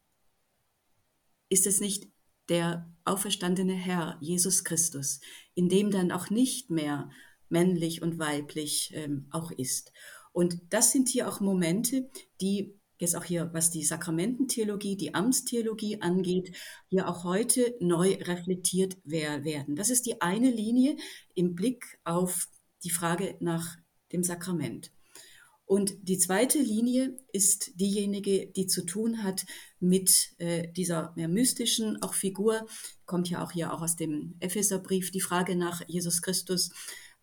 [1.50, 2.12] ist es nicht
[2.48, 5.20] der auferstandene Herr, Jesus Christus,
[5.56, 7.10] in dem dann auch nicht mehr
[7.50, 9.92] männlich und weiblich ähm, auch ist?
[10.34, 12.10] Und das sind hier auch Momente,
[12.42, 16.56] die jetzt auch hier, was die Sakramententheologie, die Amtstheologie angeht,
[16.90, 19.76] hier auch heute neu reflektiert werden.
[19.76, 20.98] Das ist die eine Linie
[21.36, 22.48] im Blick auf
[22.84, 23.78] die Frage nach
[24.12, 24.92] dem Sakrament.
[25.66, 29.46] Und die zweite Linie ist diejenige, die zu tun hat
[29.80, 32.68] mit äh, dieser mehr mystischen auch Figur,
[33.06, 36.72] kommt ja auch hier auch aus dem Epheserbrief, die Frage nach Jesus Christus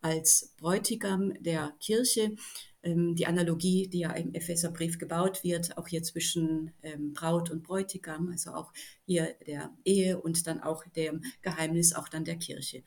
[0.01, 2.35] als Bräutigam der Kirche,
[2.83, 7.63] ähm, die Analogie, die ja im Epheserbrief gebaut wird, auch hier zwischen ähm, Braut und
[7.63, 8.73] Bräutigam, also auch
[9.05, 12.83] hier der Ehe und dann auch dem Geheimnis auch dann der Kirche.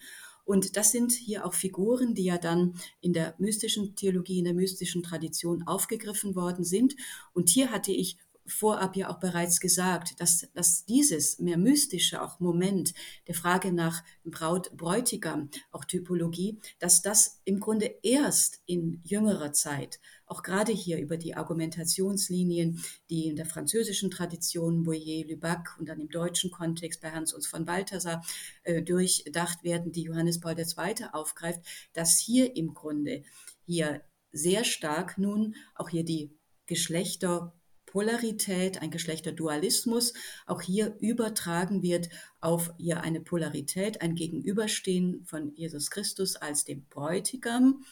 [0.46, 4.54] Und das sind hier auch Figuren, die ja dann in der mystischen Theologie, in der
[4.54, 6.96] mystischen Tradition aufgegriffen worden sind.
[7.34, 12.40] Und hier hatte ich vorab ja auch bereits gesagt, dass, dass dieses mehr mystische auch
[12.40, 12.94] Moment
[13.28, 20.00] der Frage nach Braut, Bräutigam, auch Typologie, dass das im Grunde erst in jüngerer Zeit,
[20.26, 26.00] auch gerade hier über die Argumentationslinien, die in der französischen Tradition, Boyer, Lubac und dann
[26.00, 28.24] im deutschen Kontext bei Hans uns von Balthasar
[28.64, 31.06] äh, durchdacht werden, die Johannes Paul II.
[31.12, 31.62] aufgreift,
[31.94, 33.24] dass hier im Grunde
[33.66, 34.02] hier
[34.32, 37.54] sehr stark nun auch hier die Geschlechter
[37.94, 40.14] Polarität, ein Geschlechterdualismus
[40.48, 42.10] auch hier übertragen wird
[42.42, 47.86] auf hier eine Polarität, ein Gegenüberstehen von Jesus Christus als dem Bräutigam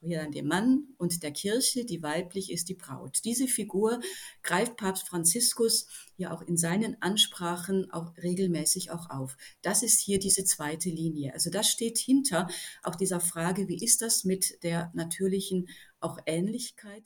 [0.00, 3.20] hier dann dem Mann und der Kirche, die weiblich ist, die Braut.
[3.24, 4.00] Diese Figur
[4.42, 9.36] greift Papst Franziskus ja auch in seinen Ansprachen auch regelmäßig auch auf.
[9.60, 11.34] Das ist hier diese zweite Linie.
[11.34, 12.48] Also das steht hinter
[12.82, 15.68] auch dieser Frage, wie ist das mit der natürlichen
[16.00, 17.04] auch Ähnlichkeit?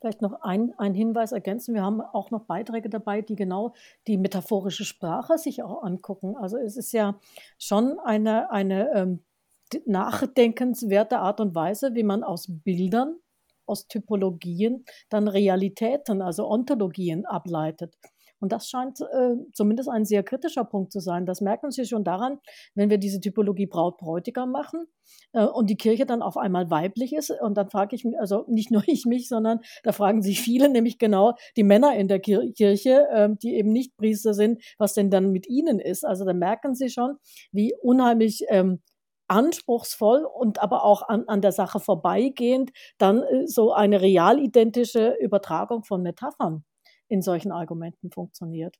[0.00, 1.74] Vielleicht noch ein, ein Hinweis ergänzen.
[1.74, 3.74] Wir haben auch noch Beiträge dabei, die genau
[4.06, 6.36] die metaphorische Sprache sich auch angucken.
[6.36, 7.20] Also es ist ja
[7.58, 9.20] schon eine, eine ähm,
[9.84, 13.16] nachdenkenswerte Art und Weise, wie man aus Bildern,
[13.66, 17.94] aus Typologien dann Realitäten, also Ontologien ableitet.
[18.40, 21.26] Und das scheint äh, zumindest ein sehr kritischer Punkt zu sein.
[21.26, 22.38] Das merken Sie schon daran,
[22.74, 24.86] wenn wir diese Typologie Braut-Bräutigam machen
[25.32, 27.30] äh, und die Kirche dann auf einmal weiblich ist.
[27.30, 30.68] Und dann frage ich mich, also nicht nur ich mich, sondern da fragen sich viele,
[30.68, 34.94] nämlich genau die Männer in der Kir Kirche, äh, die eben nicht Priester sind, was
[34.94, 36.04] denn dann mit ihnen ist.
[36.04, 37.16] Also da merken Sie schon,
[37.52, 38.80] wie unheimlich ähm,
[39.28, 45.84] anspruchsvoll und aber auch an, an der Sache vorbeigehend dann äh, so eine realidentische Übertragung
[45.84, 46.64] von Metaphern
[47.10, 48.76] in solchen Argumenten funktioniert.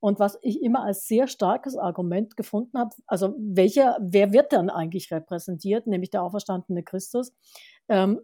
[0.00, 4.70] Und was ich immer als sehr starkes Argument gefunden habe, also welcher, wer wird dann
[4.70, 7.32] eigentlich repräsentiert, nämlich der auferstandene Christus,
[7.88, 8.20] ähm,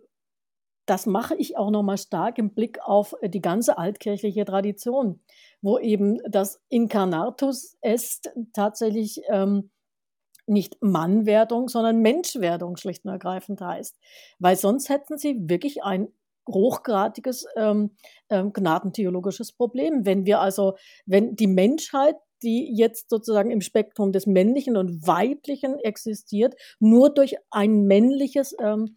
[0.87, 5.20] das mache ich auch nochmal stark im Blick auf die ganze altkirchliche Tradition,
[5.62, 9.70] wo eben das Incarnatus est tatsächlich ähm,
[10.47, 13.99] nicht Mannwerdung, sondern Menschwerdung schlicht und ergreifend heißt.
[14.38, 16.09] Weil sonst hätten sie wirklich ein
[16.48, 17.96] hochgradiges ähm,
[18.30, 20.04] ähm, gnadentheologisches Problem.
[20.04, 20.74] Wenn wir also,
[21.07, 27.37] wenn die Menschheit, die jetzt sozusagen im Spektrum des Männlichen und Weiblichen existiert, nur durch
[27.50, 28.94] ein männliches ähm,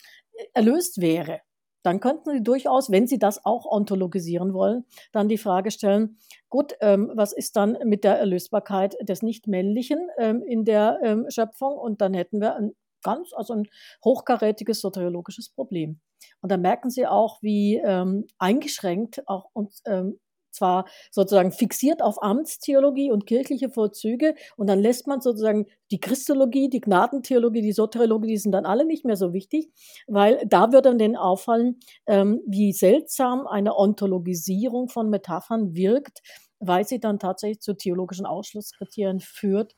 [0.54, 1.42] erlöst wäre,
[1.88, 4.84] dann könnten Sie durchaus, wenn Sie das auch ontologisieren wollen,
[5.14, 6.18] dann die Frage stellen,
[6.50, 11.78] gut, ähm, was ist dann mit der Erlösbarkeit des Nichtmännlichen ähm, in der ähm, Schöpfung?
[11.78, 12.74] Und dann hätten wir ein
[13.08, 13.68] ganz, also ein
[14.04, 16.00] hochkarätiges soteriologisches Problem.
[16.42, 20.20] Und da merken Sie auch, wie ähm, eingeschränkt auch uns ähm,
[20.58, 26.70] zwar sozusagen fixiert auf Amtstheologie und kirchliche Vorzüge und dann lässt man sozusagen die Christologie,
[26.70, 29.70] die Gnadentheologie, die Soteriologie, die sind dann alle nicht mehr so wichtig,
[30.08, 36.22] weil da würde dann denen auffallen, ähm, wie seltsam eine Ontologisierung von Metaphern wirkt,
[36.60, 39.74] weil sie dann tatsächlich zu theologischen Ausschlusskriterien führt,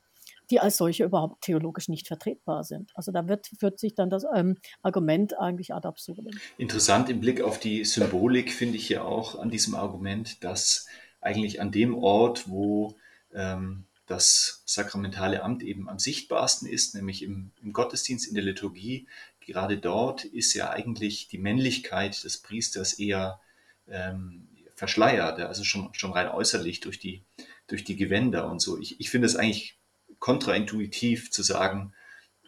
[0.50, 2.90] die als solche überhaupt theologisch nicht vertretbar sind.
[2.94, 6.30] Also da wird, führt sich dann das ähm, Argument eigentlich ad absurdum.
[6.58, 10.86] Interessant im Blick auf die Symbolik finde ich ja auch an diesem Argument, dass
[11.20, 12.96] eigentlich an dem Ort, wo
[13.32, 19.06] ähm, das sakramentale Amt eben am sichtbarsten ist, nämlich im, im, Gottesdienst, in der Liturgie,
[19.40, 23.40] gerade dort ist ja eigentlich die Männlichkeit des Priesters eher
[23.88, 27.22] ähm, verschleiert, also schon, schon rein äußerlich durch die,
[27.66, 28.78] durch die Gewänder und so.
[28.78, 29.79] Ich, ich finde es eigentlich
[30.20, 31.92] kontraintuitiv zu sagen,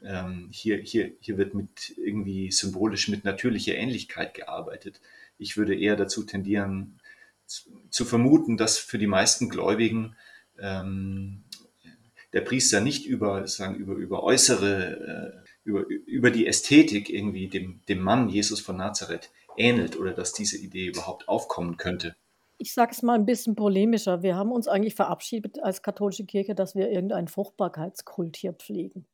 [0.04, 5.00] ähm, hier, hier, hier wird mit irgendwie symbolisch mit natürlicher Ähnlichkeit gearbeitet.
[5.38, 7.00] Ich würde eher dazu tendieren,
[7.46, 10.16] zu, zu vermuten, dass für die meisten Gläubigen
[10.58, 11.44] ähm,
[12.32, 17.80] der Priester nicht über, sagen, über, über äußere, äh, über, über die Ästhetik irgendwie dem,
[17.88, 22.14] dem Mann Jesus von Nazareth ähnelt oder dass diese Idee überhaupt aufkommen könnte
[22.62, 24.22] ich sage es mal ein bisschen polemischer.
[24.22, 29.05] Wir haben uns eigentlich verabschiedet als katholische Kirche, dass wir irgendeinen Fruchtbarkeitskult hier pflegen,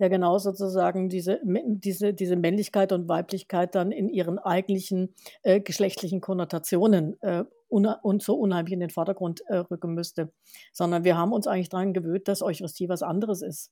[0.00, 5.14] der genau sozusagen diese, diese, diese Männlichkeit und Weiblichkeit dann in ihren eigentlichen
[5.44, 10.32] äh, geschlechtlichen Konnotationen äh, und so unheimlich in den Vordergrund äh, rücken müsste.
[10.72, 13.70] Sondern wir haben uns eigentlich daran gewöhnt, dass Eucharistie was anderes ist.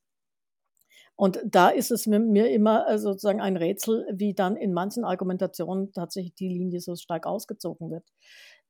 [1.21, 5.03] Und da ist es mir, mir immer äh, sozusagen ein Rätsel, wie dann in manchen
[5.03, 8.05] Argumentationen tatsächlich die Linie so stark ausgezogen wird.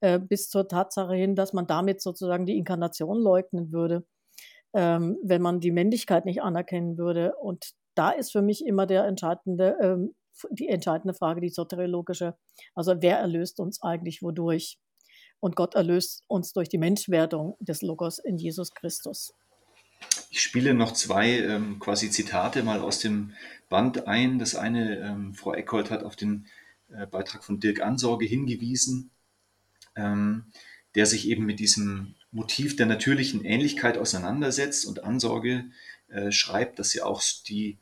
[0.01, 4.03] Äh, bis zur Tatsache hin, dass man damit sozusagen die Inkarnation leugnen würde,
[4.73, 7.35] ähm, wenn man die Männlichkeit nicht anerkennen würde.
[7.35, 10.15] Und da ist für mich immer der entscheidende, ähm,
[10.49, 12.35] die entscheidende Frage, die soteriologische.
[12.73, 14.79] Also wer erlöst uns eigentlich wodurch?
[15.39, 19.35] Und Gott erlöst uns durch die Menschwerdung des Logos in Jesus Christus.
[20.31, 23.33] Ich spiele noch zwei ähm, quasi Zitate mal aus dem
[23.69, 24.39] Band ein.
[24.39, 26.47] Das eine, ähm, Frau Eckhold hat auf den
[26.89, 29.11] äh, Beitrag von Dirk Ansorge hingewiesen
[29.95, 30.45] ähm,
[30.95, 35.65] der sich eben mit diesem Motiv der natürlichen Ähnlichkeit auseinandersetzt und Ansorge
[36.09, 37.77] äh, schreibt, dass ja auch die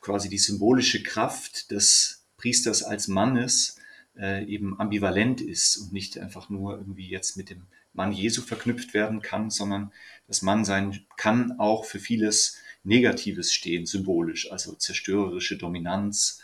[0.00, 3.76] quasi die symbolische Kraft des Priesters als Mannes
[4.16, 8.94] äh, eben ambivalent ist und nicht einfach nur irgendwie jetzt mit dem Mann Jesu verknüpft
[8.94, 9.92] werden kann, sondern
[10.26, 16.40] das Mannsein kann auch für vieles Negatives stehen, symbolisch, also zerstörerische Dominanz,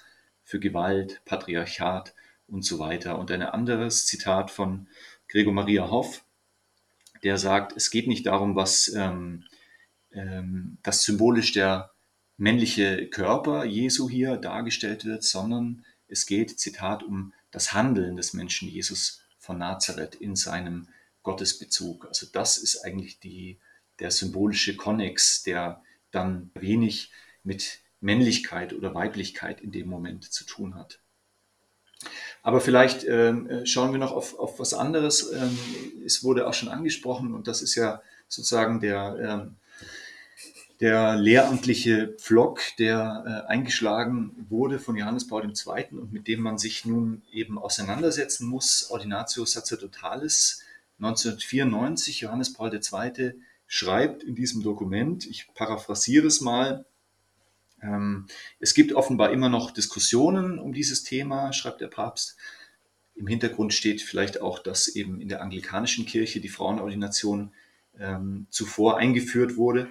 [0.47, 2.15] für Gewalt, Patriarchat
[2.49, 3.19] und so weiter.
[3.19, 4.89] Und ein anderes Zitat von
[5.29, 6.25] Gregor Maria Hoff,
[7.23, 9.45] der sagt, es geht nicht darum, was ähm,
[10.13, 11.91] ähm, das symbolisch der
[12.37, 18.69] männliche Körper Jesu hier dargestellt wird, sondern es geht, Zitat, um das Handeln des Menschen
[18.69, 20.89] Jesus von Nazareth in seinem
[21.23, 22.07] Gottesbezug.
[22.07, 23.59] Also das ist eigentlich die,
[23.99, 27.11] der symbolische Konnex, der dann wenig
[27.43, 31.01] mit Männlichkeit oder Weiblichkeit in dem Moment zu tun hat.
[32.42, 35.32] Aber vielleicht ähm, äh, schauen wir noch auf, auf was anderes.
[35.32, 35.59] Ähm,
[36.05, 39.57] es wurde auch schon angesprochen und das ist ja sozusagen der, ähm,
[40.80, 45.99] der lehramtliche Pflock, der äh, eingeschlagen wurde von Johannes Paul II.
[45.99, 50.62] und mit dem man sich nun eben auseinandersetzen muss, Ordinatio Sacerdotalis
[50.99, 53.34] 1994, Johannes Paul II.
[53.66, 56.84] schreibt in diesem Dokument, ich paraphrasiere es mal,
[58.59, 62.37] es gibt offenbar immer noch Diskussionen um dieses Thema, schreibt der Papst.
[63.14, 67.53] Im Hintergrund steht vielleicht auch, dass eben in der anglikanischen Kirche die Frauenordination
[67.99, 69.89] ähm, zuvor eingeführt wurde.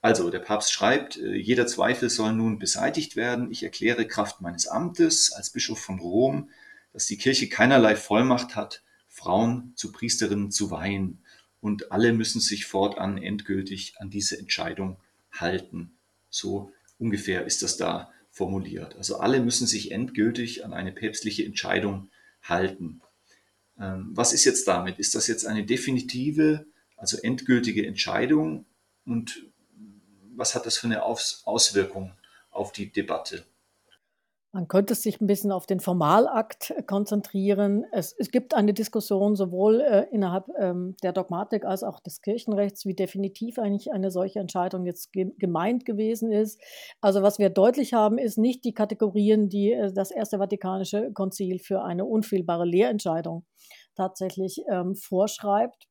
[0.00, 3.50] Also der Papst schreibt, äh, jeder Zweifel soll nun beseitigt werden.
[3.50, 6.50] Ich erkläre Kraft meines Amtes als Bischof von Rom,
[6.92, 11.22] dass die Kirche keinerlei Vollmacht hat, Frauen zu Priesterinnen zu weihen.
[11.60, 14.96] Und alle müssen sich fortan endgültig an diese Entscheidung
[15.30, 15.92] halten.
[16.30, 16.72] So
[17.02, 18.96] ungefähr ist das da formuliert.
[18.96, 22.10] Also alle müssen sich endgültig an eine päpstliche Entscheidung
[22.42, 23.02] halten.
[23.78, 24.98] Ähm, was ist jetzt damit?
[24.98, 26.64] Ist das jetzt eine definitive,
[26.96, 28.66] also endgültige Entscheidung?
[29.04, 29.46] Und
[30.34, 32.12] was hat das für eine Auswirkung
[32.50, 33.44] auf die Debatte?
[34.54, 37.86] Man könnte sich ein bisschen auf den Formalakt äh, konzentrieren.
[37.90, 42.84] Es, es gibt eine Diskussion sowohl äh, innerhalb ähm, der Dogmatik als auch des Kirchenrechts,
[42.84, 46.60] wie definitiv eigentlich eine solche Entscheidung jetzt ge gemeint gewesen ist.
[47.00, 51.58] Also was wir deutlich haben, ist nicht die Kategorien, die äh, das Erste Vatikanische Konzil
[51.58, 53.46] für eine unfehlbare Lehrentscheidung
[53.94, 55.88] tatsächlich ähm, vorschreibt.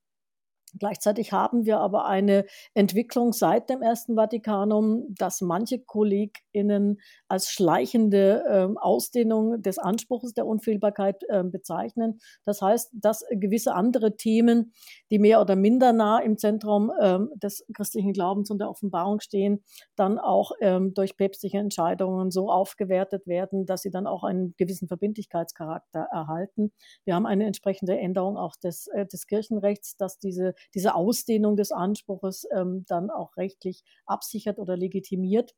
[0.80, 8.44] Gleichzeitig haben wir aber eine Entwicklung seit dem Ersten Vatikanum, dass manche KollegInnen als schleichende
[8.48, 12.20] äh, Ausdehnung des Anspruchs der Unfehlbarkeit äh, bezeichnen.
[12.46, 14.74] Das heißt, dass gewisse andere Themen,
[15.12, 19.64] die mehr oder minder nah im Zentrum äh, des christlichen Glaubens und der Offenbarung stehen,
[19.96, 24.88] dann auch ähm, durch päpstliche Entscheidungen so aufgewertet werden, dass sie dann auch einen gewissen
[24.88, 26.72] Verbindlichkeitscharakter erhalten.
[27.04, 31.72] Wir haben eine entsprechende Änderung auch des, äh, des Kirchenrechts, dass diese diese Ausdehnung des
[31.72, 35.56] Anspruches ähm, dann auch rechtlich absichert oder legitimiert.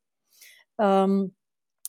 [0.78, 1.34] Ähm,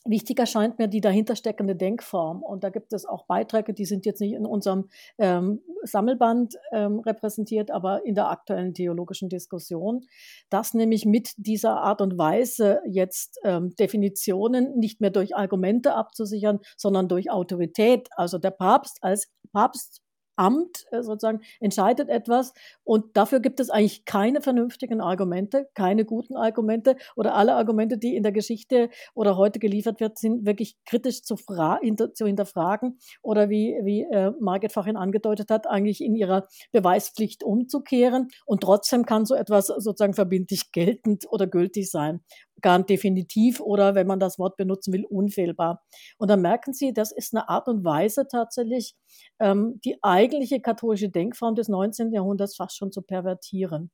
[0.08, 2.44] Wichtig erscheint mir die dahintersteckende Denkform.
[2.44, 4.88] Und da gibt es auch Beiträge, die sind jetzt nicht in unserem
[5.18, 10.06] ähm, Sammelband ähm, repräsentiert, aber in der aktuellen theologischen Diskussion,
[10.52, 16.60] dass nämlich mit dieser Art und Weise jetzt ähm, Definitionen nicht mehr durch Argumente abzusichern,
[16.78, 18.08] sondern durch Autorität.
[18.16, 20.05] Also der Papst als Papst
[20.36, 26.36] Amt äh, sozusagen entscheidet etwas und dafür gibt es eigentlich keine vernünftigen Argumente, keine guten
[26.36, 31.24] Argumente oder alle Argumente, die in der Geschichte oder heute geliefert wird, sind wirklich kritisch
[31.24, 31.36] zu,
[31.82, 37.44] hinter zu hinterfragen oder wie, wie äh, Margit vorhin angedeutet hat, eigentlich in ihrer Beweispflicht
[37.44, 42.22] umzukehren und trotzdem kann so etwas sozusagen verbindlich geltend oder gültig sein
[42.62, 45.84] gar definitiv oder, wenn man das Wort benutzen will, unfehlbar.
[46.18, 48.96] Und dann merken Sie, das ist eine Art und Weise tatsächlich,
[49.40, 52.14] ähm, die eigentliche katholische Denkform des 19.
[52.14, 53.92] Jahrhunderts fast schon zu pervertieren.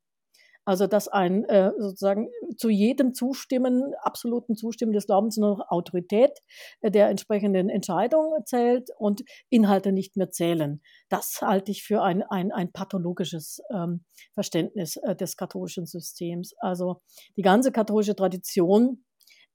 [0.64, 6.40] Also dass ein äh, sozusagen zu jedem Zustimmen, absoluten Zustimmen des Glaubens nur noch Autorität
[6.82, 10.82] äh, der entsprechenden Entscheidung zählt und Inhalte nicht mehr zählen.
[11.10, 16.54] Das halte ich für ein, ein, ein pathologisches ähm, Verständnis äh, des katholischen Systems.
[16.60, 17.02] Also
[17.38, 19.04] die ganze katholische Tradition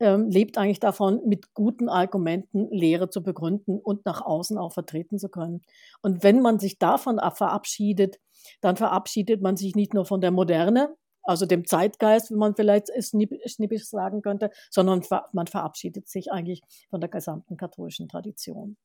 [0.01, 5.18] ähm, lebt eigentlich davon, mit guten Argumenten Lehre zu begründen und nach außen auch vertreten
[5.18, 5.62] zu können.
[6.03, 8.18] Und wenn man sich davon verabschiedet,
[8.61, 12.88] dann verabschiedet man sich nicht nur von der Moderne, also dem Zeitgeist, wie man vielleicht
[13.01, 18.76] schnippisch sagen könnte, sondern man verabschiedet sich eigentlich von der gesamten katholischen Tradition.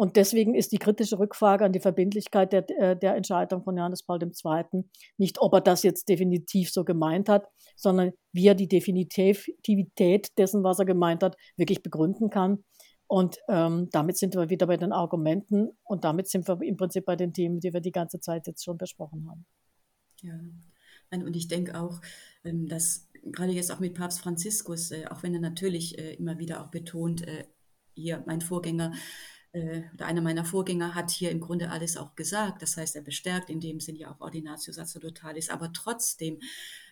[0.00, 4.04] Und deswegen ist die kritische Rückfrage an die Verbindlichkeit der, äh, der Entscheidung von Johannes
[4.04, 4.84] Paul II.
[5.16, 10.62] nicht, ob er das jetzt definitiv so gemeint hat, sondern wie er die Definitivität dessen,
[10.62, 12.62] was er gemeint hat, wirklich begründen kann.
[13.08, 17.04] Und ähm, damit sind wir wieder bei den Argumenten und damit sind wir im Prinzip
[17.04, 19.46] bei den Themen, die wir die ganze Zeit jetzt schon besprochen haben.
[20.22, 20.38] Ja,
[21.10, 22.00] und ich denke auch,
[22.44, 26.38] ähm, dass gerade jetzt auch mit Papst Franziskus, äh, auch wenn er natürlich äh, immer
[26.38, 27.26] wieder auch betont,
[27.94, 28.92] hier mein Vorgänger,
[29.52, 32.62] oder einer meiner Vorgänger hat hier im Grunde alles auch gesagt.
[32.62, 36.38] Das heißt, er bestärkt in dem Sinn ja auch Ordinatio Sacerdotalis, aber trotzdem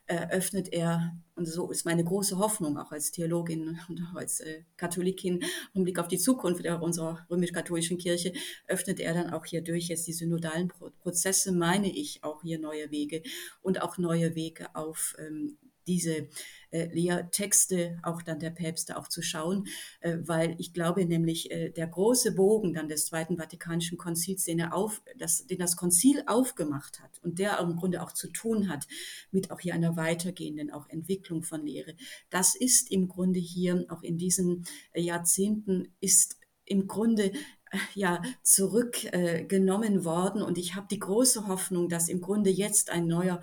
[0.07, 4.62] eröffnet er, und so ist meine große Hoffnung auch als Theologin und auch als äh,
[4.76, 5.42] Katholikin
[5.74, 8.32] im Blick auf die Zukunft unserer römisch-katholischen Kirche,
[8.68, 12.90] öffnet er dann auch hier durch jetzt die synodalen Prozesse, meine ich, auch hier neue
[12.90, 13.22] Wege
[13.62, 16.28] und auch neue Wege auf ähm, diese
[16.70, 19.66] äh, Lehrtexte auch dann der Päpste auch zu schauen,
[20.01, 24.59] äh, weil ich glaube nämlich, äh, der große Bogen dann des Zweiten Vatikanischen Konzils, den,
[24.59, 28.68] er auf, das, den das Konzil aufgemacht hat und der im Grunde auch zu tun
[28.68, 28.87] hat
[29.30, 31.95] mit auch hier einer weitergehenden auch Entwicklung von Lehre,
[32.30, 37.32] das ist im Grunde hier auch in diesen äh, Jahrzehnten ist im Grunde
[37.94, 40.42] ja zurückgenommen äh, worden.
[40.42, 43.40] Und ich habe die große Hoffnung, dass im Grunde jetzt ein neuer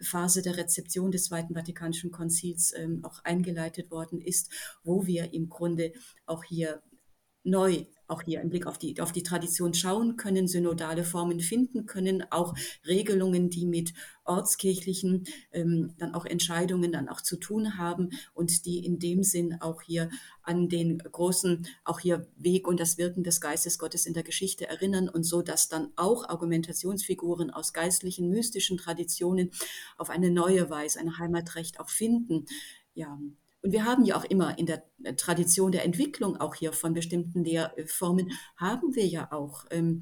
[0.00, 4.50] Phase der Rezeption des Zweiten Vatikanischen Konzils ähm, auch eingeleitet worden ist,
[4.82, 5.92] wo wir im Grunde
[6.26, 6.82] auch hier
[7.44, 11.86] neu auch hier im Blick auf die, auf die Tradition schauen können, synodale Formen finden
[11.86, 12.54] können, auch
[12.86, 13.94] Regelungen, die mit
[14.24, 19.60] ortskirchlichen ähm, dann auch Entscheidungen dann auch zu tun haben und die in dem Sinn
[19.60, 20.10] auch hier
[20.42, 24.68] an den großen, auch hier Weg und das Wirken des Geistes Gottes in der Geschichte
[24.68, 29.50] erinnern und so, dass dann auch Argumentationsfiguren aus geistlichen, mystischen Traditionen
[29.96, 32.46] auf eine neue Weise ein Heimatrecht auch finden.
[32.94, 33.18] Ja,
[33.62, 36.94] und wir haben ja auch immer in der äh, Tradition der Entwicklung auch hier von
[36.94, 40.00] bestimmten Lehrformen, haben wir ja auch ähm,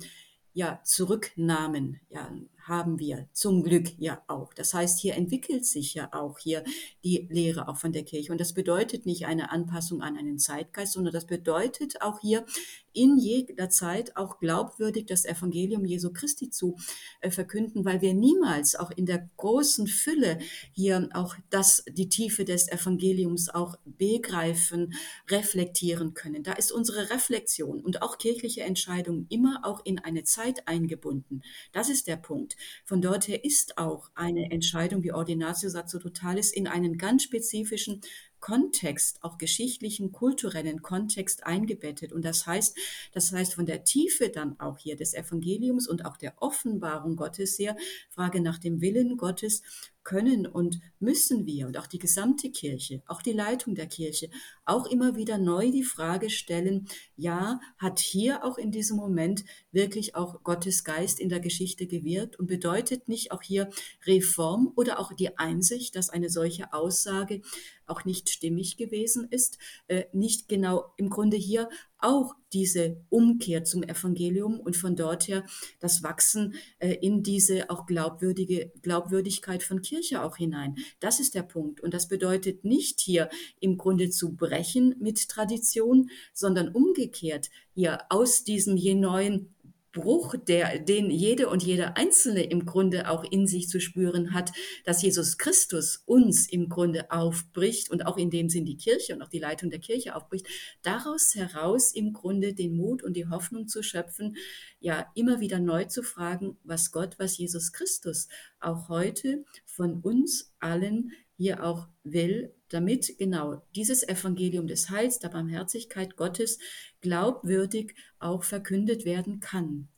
[0.53, 2.33] ja, Zurücknahmen, ja,
[2.63, 4.53] haben wir zum Glück ja auch.
[4.53, 6.65] Das heißt, hier entwickelt sich ja auch hier
[7.05, 8.33] die Lehre auch von der Kirche.
[8.33, 12.45] Und das bedeutet nicht eine Anpassung an einen Zeitgeist, sondern das bedeutet auch hier
[12.93, 16.77] in jeder Zeit auch glaubwürdig das Evangelium Jesu Christi zu
[17.21, 20.39] äh, verkünden, weil wir niemals auch in der großen Fülle
[20.73, 24.95] hier auch das, die Tiefe des Evangeliums auch begreifen,
[25.29, 26.43] reflektieren können.
[26.43, 31.43] Da ist unsere Reflexion und auch kirchliche Entscheidungen immer auch in eine Zeit eingebunden.
[31.73, 32.57] Das ist der Punkt.
[32.85, 38.01] Von dort her ist auch eine Entscheidung wie Ordinatio Sacerdotalis in einen ganz spezifischen
[38.41, 42.13] Kontext, auch geschichtlichen, kulturellen Kontext eingebettet.
[42.13, 42.77] Und das heißt,
[43.13, 47.59] das heißt von der Tiefe dann auch hier des Evangeliums und auch der Offenbarung Gottes
[47.59, 47.77] her,
[48.11, 49.63] Frage nach dem Willen Gottes,
[50.03, 54.31] können und müssen wir und auch die gesamte Kirche, auch die Leitung der Kirche,
[54.65, 60.15] auch immer wieder neu die Frage stellen, ja, hat hier auch in diesem Moment wirklich
[60.15, 63.71] auch Gottes Geist in der Geschichte gewirkt und bedeutet nicht auch hier
[64.07, 67.43] Reform oder auch die Einsicht, dass eine solche Aussage
[67.87, 71.69] auch nicht stimmig gewesen ist, äh, nicht genau im Grunde hier
[72.03, 75.45] auch diese Umkehr zum Evangelium und von dort her
[75.79, 80.77] das Wachsen äh, in diese auch glaubwürdige Glaubwürdigkeit von Kirche auch hinein.
[80.99, 81.81] Das ist der Punkt.
[81.81, 83.29] Und das bedeutet nicht hier
[83.61, 89.55] im Grunde zu brechen mit Tradition, sondern umgekehrt hier aus diesem je neuen
[89.93, 94.53] Bruch, der, den jede und jeder Einzelne im Grunde auch in sich zu spüren hat,
[94.85, 99.23] dass Jesus Christus uns im Grunde aufbricht und auch in dem Sinn die Kirche und
[99.23, 100.47] auch die Leitung der Kirche aufbricht,
[100.83, 104.37] daraus heraus im Grunde den Mut und die Hoffnung zu schöpfen,
[104.79, 108.29] ja, immer wieder neu zu fragen, was Gott, was Jesus Christus
[108.61, 115.31] auch heute von uns allen hier auch will, damit genau dieses Evangelium des Heils, der
[115.31, 116.59] Barmherzigkeit Gottes
[117.01, 119.89] glaubwürdig auch verkündet werden kann.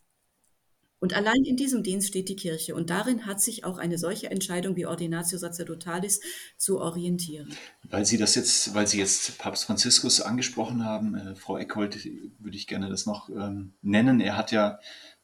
[1.01, 2.76] Und allein in diesem Dienst steht die Kirche.
[2.76, 6.20] Und darin hat sich auch eine solche Entscheidung wie Ordinatio Sacerdotalis
[6.57, 7.53] zu orientieren.
[7.82, 12.05] Weil Sie das jetzt, weil Sie jetzt Papst Franziskus angesprochen haben, äh, Frau Eckhold,
[12.38, 14.20] würde ich gerne das noch ähm, nennen.
[14.20, 14.78] Er hat ja,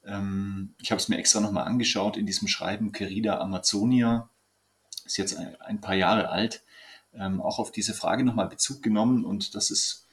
[0.04, 4.30] ähm, ich habe es mir extra nochmal angeschaut, in diesem Schreiben Querida Amazonia,
[5.08, 6.62] ist jetzt ein, paar Jahre alt,
[7.14, 9.24] ähm, auch auf diese Frage nochmal Bezug genommen.
[9.24, 10.06] Und das ist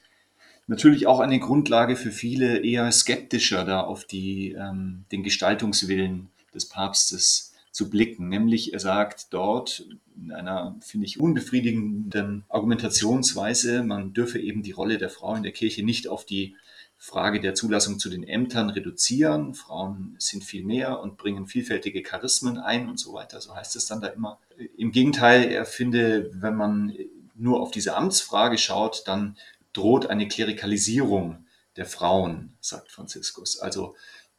[0.66, 6.68] natürlich auch eine Grundlage für viele eher skeptischer da auf die, ähm, den Gestaltungswillen des
[6.68, 8.28] Papstes zu blicken.
[8.28, 9.86] Nämlich er sagt dort
[10.16, 15.52] in einer, finde ich, unbefriedigenden Argumentationsweise, man dürfe eben die Rolle der Frau in der
[15.52, 16.56] Kirche nicht auf die
[16.98, 19.54] Frage der Zulassung zu den Ämtern reduzieren.
[19.54, 23.40] Frauen sind viel mehr und bringen vielfältige Charismen ein und so weiter.
[23.40, 24.40] So heißt es dann da immer.
[24.76, 26.96] Im Gegenteil, er finde, wenn man
[27.34, 29.36] nur auf diese Amtsfrage schaut, dann
[29.72, 33.58] droht eine Klerikalisierung der Frauen, sagt Franziskus.
[33.58, 33.94] Also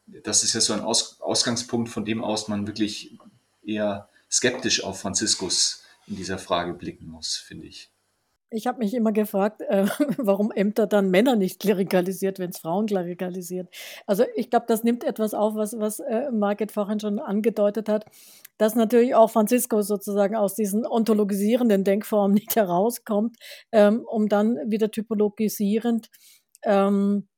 [0.06, 3.16] das ist ja so ein Aus Ausgangspunkt, von dem aus man wirklich
[3.62, 7.90] eher skeptisch auf Franziskus in dieser Frage blicken muss, finde ich.
[8.50, 9.86] Ich habe mich immer gefragt, äh,
[10.16, 13.68] warum Ämter dann Männer nicht klerikalisiert, wenn es Frauen klerikalisiert.
[14.06, 18.06] Also ich glaube, das nimmt etwas auf, was, was äh, Margit vorhin schon angedeutet hat,
[18.56, 23.36] dass natürlich auch Franziskus sozusagen aus diesen ontologisierenden Denkformen nicht herauskommt,
[23.72, 26.08] ähm, um dann wieder typologisierend
[26.64, 27.28] ähm,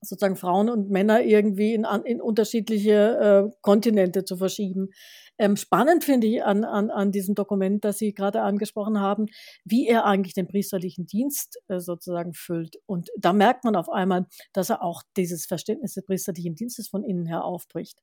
[0.00, 4.90] sozusagen Frauen und Männer irgendwie in, in unterschiedliche äh, Kontinente zu verschieben.
[5.38, 9.26] Ähm, spannend finde ich an, an, an diesem Dokument, das Sie gerade angesprochen haben,
[9.64, 12.76] wie er eigentlich den priesterlichen Dienst äh, sozusagen füllt.
[12.86, 17.04] Und da merkt man auf einmal, dass er auch dieses Verständnis des priesterlichen Dienstes von
[17.04, 18.00] innen her aufbricht.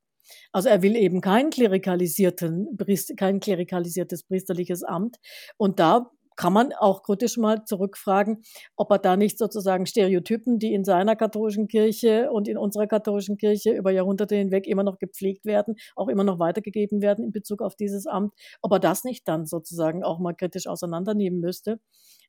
[0.52, 2.78] Also er will eben kein klerikalisierten,
[3.18, 5.18] kein klerikalisiertes priesterliches Amt.
[5.58, 8.44] Und da kann man auch kritisch mal zurückfragen,
[8.76, 13.38] ob er da nicht sozusagen Stereotypen, die in seiner katholischen Kirche und in unserer katholischen
[13.38, 17.62] Kirche über Jahrhunderte hinweg immer noch gepflegt werden, auch immer noch weitergegeben werden in Bezug
[17.62, 21.80] auf dieses Amt, ob er das nicht dann sozusagen auch mal kritisch auseinandernehmen müsste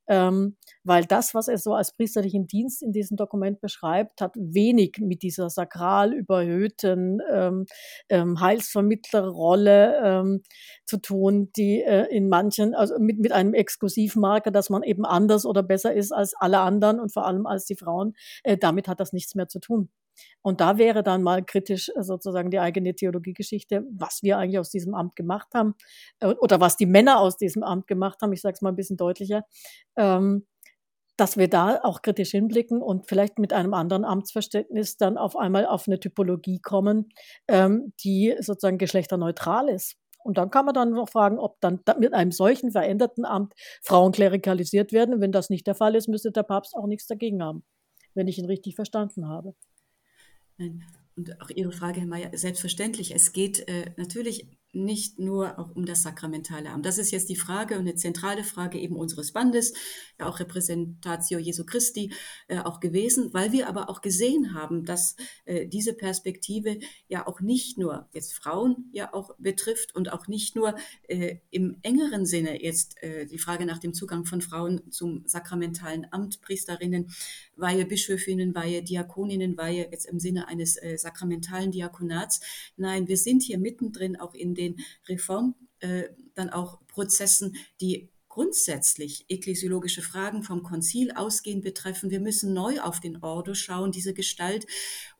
[0.08, 4.98] ähm, weil das, was er so als priesterlichen Dienst in diesem Dokument beschreibt, hat wenig
[5.00, 7.66] mit dieser sakral überhöhten ähm,
[8.08, 10.42] ähm, Heilsvermittlerrolle ähm,
[10.84, 15.44] zu tun, die äh, in manchen, also mit, mit einem Exklusivmarker, dass man eben anders
[15.44, 19.00] oder besser ist als alle anderen und vor allem als die Frauen, äh, damit hat
[19.00, 19.90] das nichts mehr zu tun.
[20.42, 24.70] Und da wäre dann mal kritisch äh, sozusagen die eigene Theologiegeschichte, was wir eigentlich aus
[24.70, 25.74] diesem Amt gemacht haben
[26.20, 28.32] äh, oder was die Männer aus diesem Amt gemacht haben.
[28.32, 29.44] Ich sage es mal ein bisschen deutlicher.
[29.96, 30.46] Ähm,
[31.16, 35.66] dass wir da auch kritisch hinblicken und vielleicht mit einem anderen Amtsverständnis dann auf einmal
[35.66, 37.08] auf eine Typologie kommen,
[37.48, 39.96] ähm, die sozusagen geschlechterneutral ist.
[40.26, 44.12] Und dann kann man dann noch fragen, ob dann mit einem solchen veränderten Amt Frauen
[44.12, 45.20] klerikalisiert werden.
[45.20, 47.64] Wenn das nicht der Fall ist, müsste der Papst auch nichts dagegen haben,
[48.14, 49.54] wenn ich ihn richtig verstanden habe.
[50.58, 50.84] Nein.
[51.16, 53.14] Und auch Ihre Frage, Herr Mayer, selbstverständlich.
[53.14, 56.84] Es geht äh, natürlich nicht nur auch um das sakramentale Amt.
[56.84, 59.72] Das ist jetzt die Frage und eine zentrale Frage eben unseres Bandes,
[60.18, 62.12] ja auch Repräsentatio Jesu Christi
[62.48, 67.40] äh, auch gewesen, weil wir aber auch gesehen haben, dass äh, diese Perspektive ja auch
[67.40, 70.74] nicht nur jetzt Frauen ja auch betrifft und auch nicht nur
[71.08, 76.06] äh, im engeren Sinne jetzt äh, die Frage nach dem Zugang von Frauen zum sakramentalen
[76.10, 77.10] Amt, Priesterinnen,
[77.56, 82.40] Weihe Bischöfinnen, Weihe Diakoninnen, Weihe jetzt im Sinne eines äh, sakramentalen Diakonats.
[82.76, 84.76] Nein, wir sind hier mittendrin auch in den
[85.08, 86.04] Reform äh,
[86.34, 92.10] dann auch Prozessen, die grundsätzlich ekklesiologische Fragen vom Konzil ausgehend betreffen.
[92.10, 94.66] Wir müssen neu auf den Ordo schauen, diese Gestalt.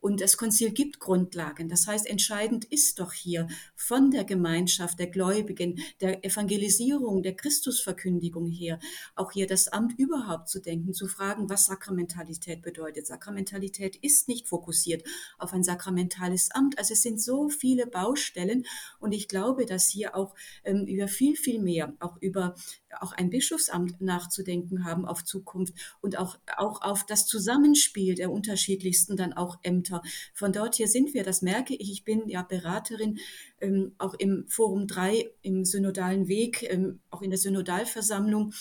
[0.07, 1.67] Und das Konzil gibt Grundlagen.
[1.67, 3.45] Das heißt, entscheidend ist doch hier
[3.75, 8.79] von der Gemeinschaft der Gläubigen, der Evangelisierung, der Christusverkündigung her,
[9.17, 13.05] auch hier das Amt überhaupt zu denken, zu fragen, was Sakramentalität bedeutet.
[13.05, 15.03] Sakramentalität ist nicht fokussiert
[15.39, 16.79] auf ein sakramentales Amt.
[16.79, 18.65] Also es sind so viele Baustellen
[18.99, 22.55] und ich glaube, dass hier auch ähm, über viel, viel mehr, auch über
[23.01, 29.17] auch ein Bischofsamt nachzudenken haben auf Zukunft und auch, auch auf das Zusammenspiel der unterschiedlichsten
[29.17, 29.96] dann auch Ämter.
[30.33, 33.19] Von dort her sind wir, das merke ich, ich bin ja Beraterin
[33.61, 38.53] ähm, auch im Forum 3 im synodalen Weg, ähm, auch in der Synodalversammlung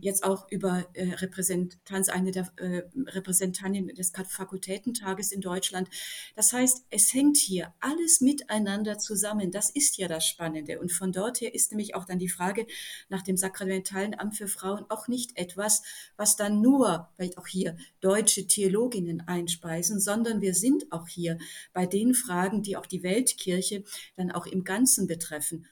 [0.00, 5.88] jetzt auch über äh, Repräsentanz, eine der äh, Repräsentantinnen des Fakultätentages in Deutschland.
[6.36, 9.50] Das heißt, es hängt hier alles miteinander zusammen.
[9.50, 10.80] Das ist ja das Spannende.
[10.80, 12.66] Und von dort her ist nämlich auch dann die Frage
[13.08, 15.82] nach dem sakramentalen Amt für Frauen auch nicht etwas,
[16.16, 21.38] was dann nur, vielleicht auch hier, deutsche Theologinnen einspeisen, sondern wir sind auch hier
[21.72, 23.84] bei den Fragen, die auch die Weltkirche
[24.16, 25.66] dann auch im Ganzen betreffen.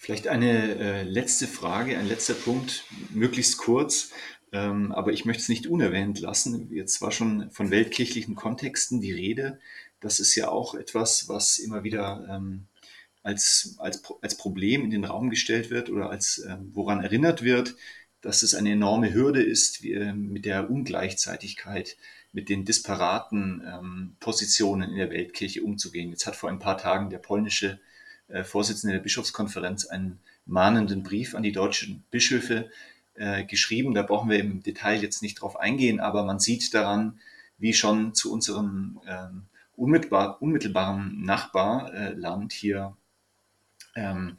[0.00, 4.12] Vielleicht eine äh, letzte Frage, ein letzter Punkt, möglichst kurz,
[4.52, 6.72] ähm, aber ich möchte es nicht unerwähnt lassen.
[6.72, 9.58] Jetzt war schon von weltkirchlichen Kontexten die Rede.
[9.98, 12.68] Das ist ja auch etwas, was immer wieder ähm,
[13.24, 17.74] als, als, als Problem in den Raum gestellt wird oder als ähm, woran erinnert wird,
[18.20, 21.96] dass es eine enorme Hürde ist, wie, äh, mit der Ungleichzeitigkeit,
[22.32, 26.10] mit den disparaten ähm, Positionen in der Weltkirche umzugehen.
[26.10, 27.80] Jetzt hat vor ein paar Tagen der polnische
[28.28, 32.70] äh, Vorsitzende der Bischofskonferenz einen mahnenden Brief an die deutschen Bischöfe
[33.14, 33.94] äh, geschrieben.
[33.94, 37.18] Da brauchen wir im Detail jetzt nicht drauf eingehen, aber man sieht daran,
[37.58, 39.42] wie schon zu unserem ähm,
[39.76, 42.96] unmittelbar, unmittelbaren Nachbarland hier
[43.94, 44.36] ähm,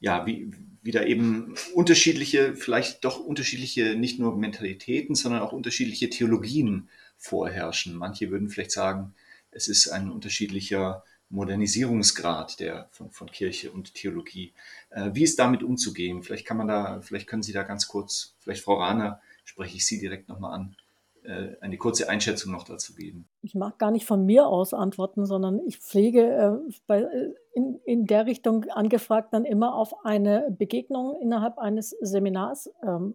[0.00, 0.50] ja, wie,
[0.82, 7.96] wie da eben unterschiedliche, vielleicht doch unterschiedliche, nicht nur Mentalitäten, sondern auch unterschiedliche Theologien vorherrschen.
[7.96, 9.14] Manche würden vielleicht sagen,
[9.50, 14.54] es ist ein unterschiedlicher Modernisierungsgrad der, von, von Kirche und Theologie.
[14.90, 16.22] Äh, wie ist damit umzugehen?
[16.22, 19.86] Vielleicht kann man da, vielleicht können Sie da ganz kurz, vielleicht Frau Rahner, spreche ich
[19.86, 20.76] Sie direkt nochmal an,
[21.24, 23.28] äh, eine kurze Einschätzung noch dazu geben.
[23.42, 27.78] Ich mag gar nicht von mir aus antworten, sondern ich pflege äh, bei, äh, in,
[27.84, 33.14] in der Richtung angefragt dann immer auf eine Begegnung innerhalb eines Seminars ähm,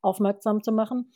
[0.00, 1.10] aufmerksam zu machen.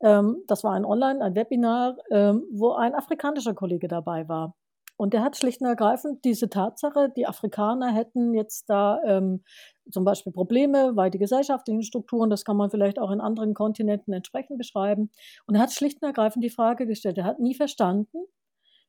[0.00, 4.56] Ähm, das war ein Online, ein Webinar, ähm, wo ein afrikanischer Kollege dabei war.
[4.96, 9.44] Und der hat schlicht und ergreifend diese Tatsache, die Afrikaner hätten jetzt da ähm,
[9.90, 14.12] zum Beispiel Probleme, weil die gesellschaftlichen Strukturen, das kann man vielleicht auch in anderen Kontinenten
[14.14, 15.10] entsprechend beschreiben.
[15.46, 18.26] Und er hat schlicht und ergreifend die Frage gestellt, er hat nie verstanden,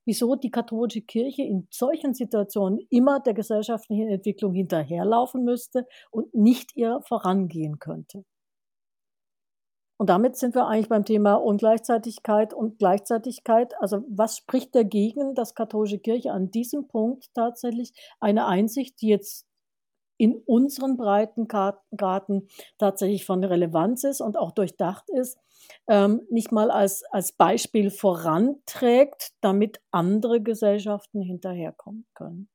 [0.06, 6.76] wieso die katholische Kirche in solchen Situationen immer der gesellschaftlichen Entwicklung hinterherlaufen müsste und nicht
[6.76, 8.24] ihr vorangehen könnte.
[9.98, 13.74] Und damit sind wir eigentlich beim Thema Ungleichzeitigkeit und Gleichzeitigkeit.
[13.80, 19.48] Also was spricht dagegen, dass katholische Kirche an diesem Punkt tatsächlich eine Einsicht, die jetzt
[20.18, 25.38] in unseren Breitengraden tatsächlich von Relevanz ist und auch durchdacht ist,
[25.88, 32.50] ähm, nicht mal als, als Beispiel voranträgt, damit andere Gesellschaften hinterherkommen können.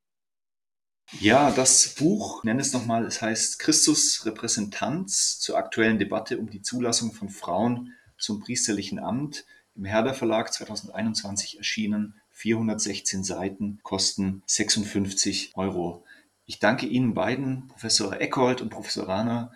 [1.19, 6.61] Ja, das Buch, nenne es nochmal, es heißt Christus Repräsentanz zur aktuellen Debatte um die
[6.61, 9.45] Zulassung von Frauen zum priesterlichen Amt.
[9.75, 16.03] Im Herder Verlag 2021 erschienen, 416 Seiten, kosten 56 Euro.
[16.45, 19.53] Ich danke Ihnen beiden, Professor Eckhold und Professor Rahner,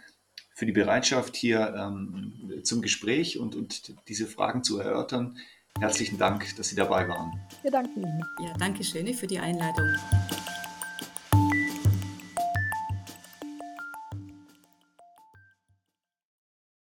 [0.53, 5.37] für die Bereitschaft hier ähm, zum Gespräch und, und diese Fragen zu erörtern.
[5.79, 7.39] Herzlichen Dank, dass Sie dabei waren.
[7.61, 8.23] Wir danken Ihnen.
[8.43, 9.85] Ja, danke schön für die Einladung.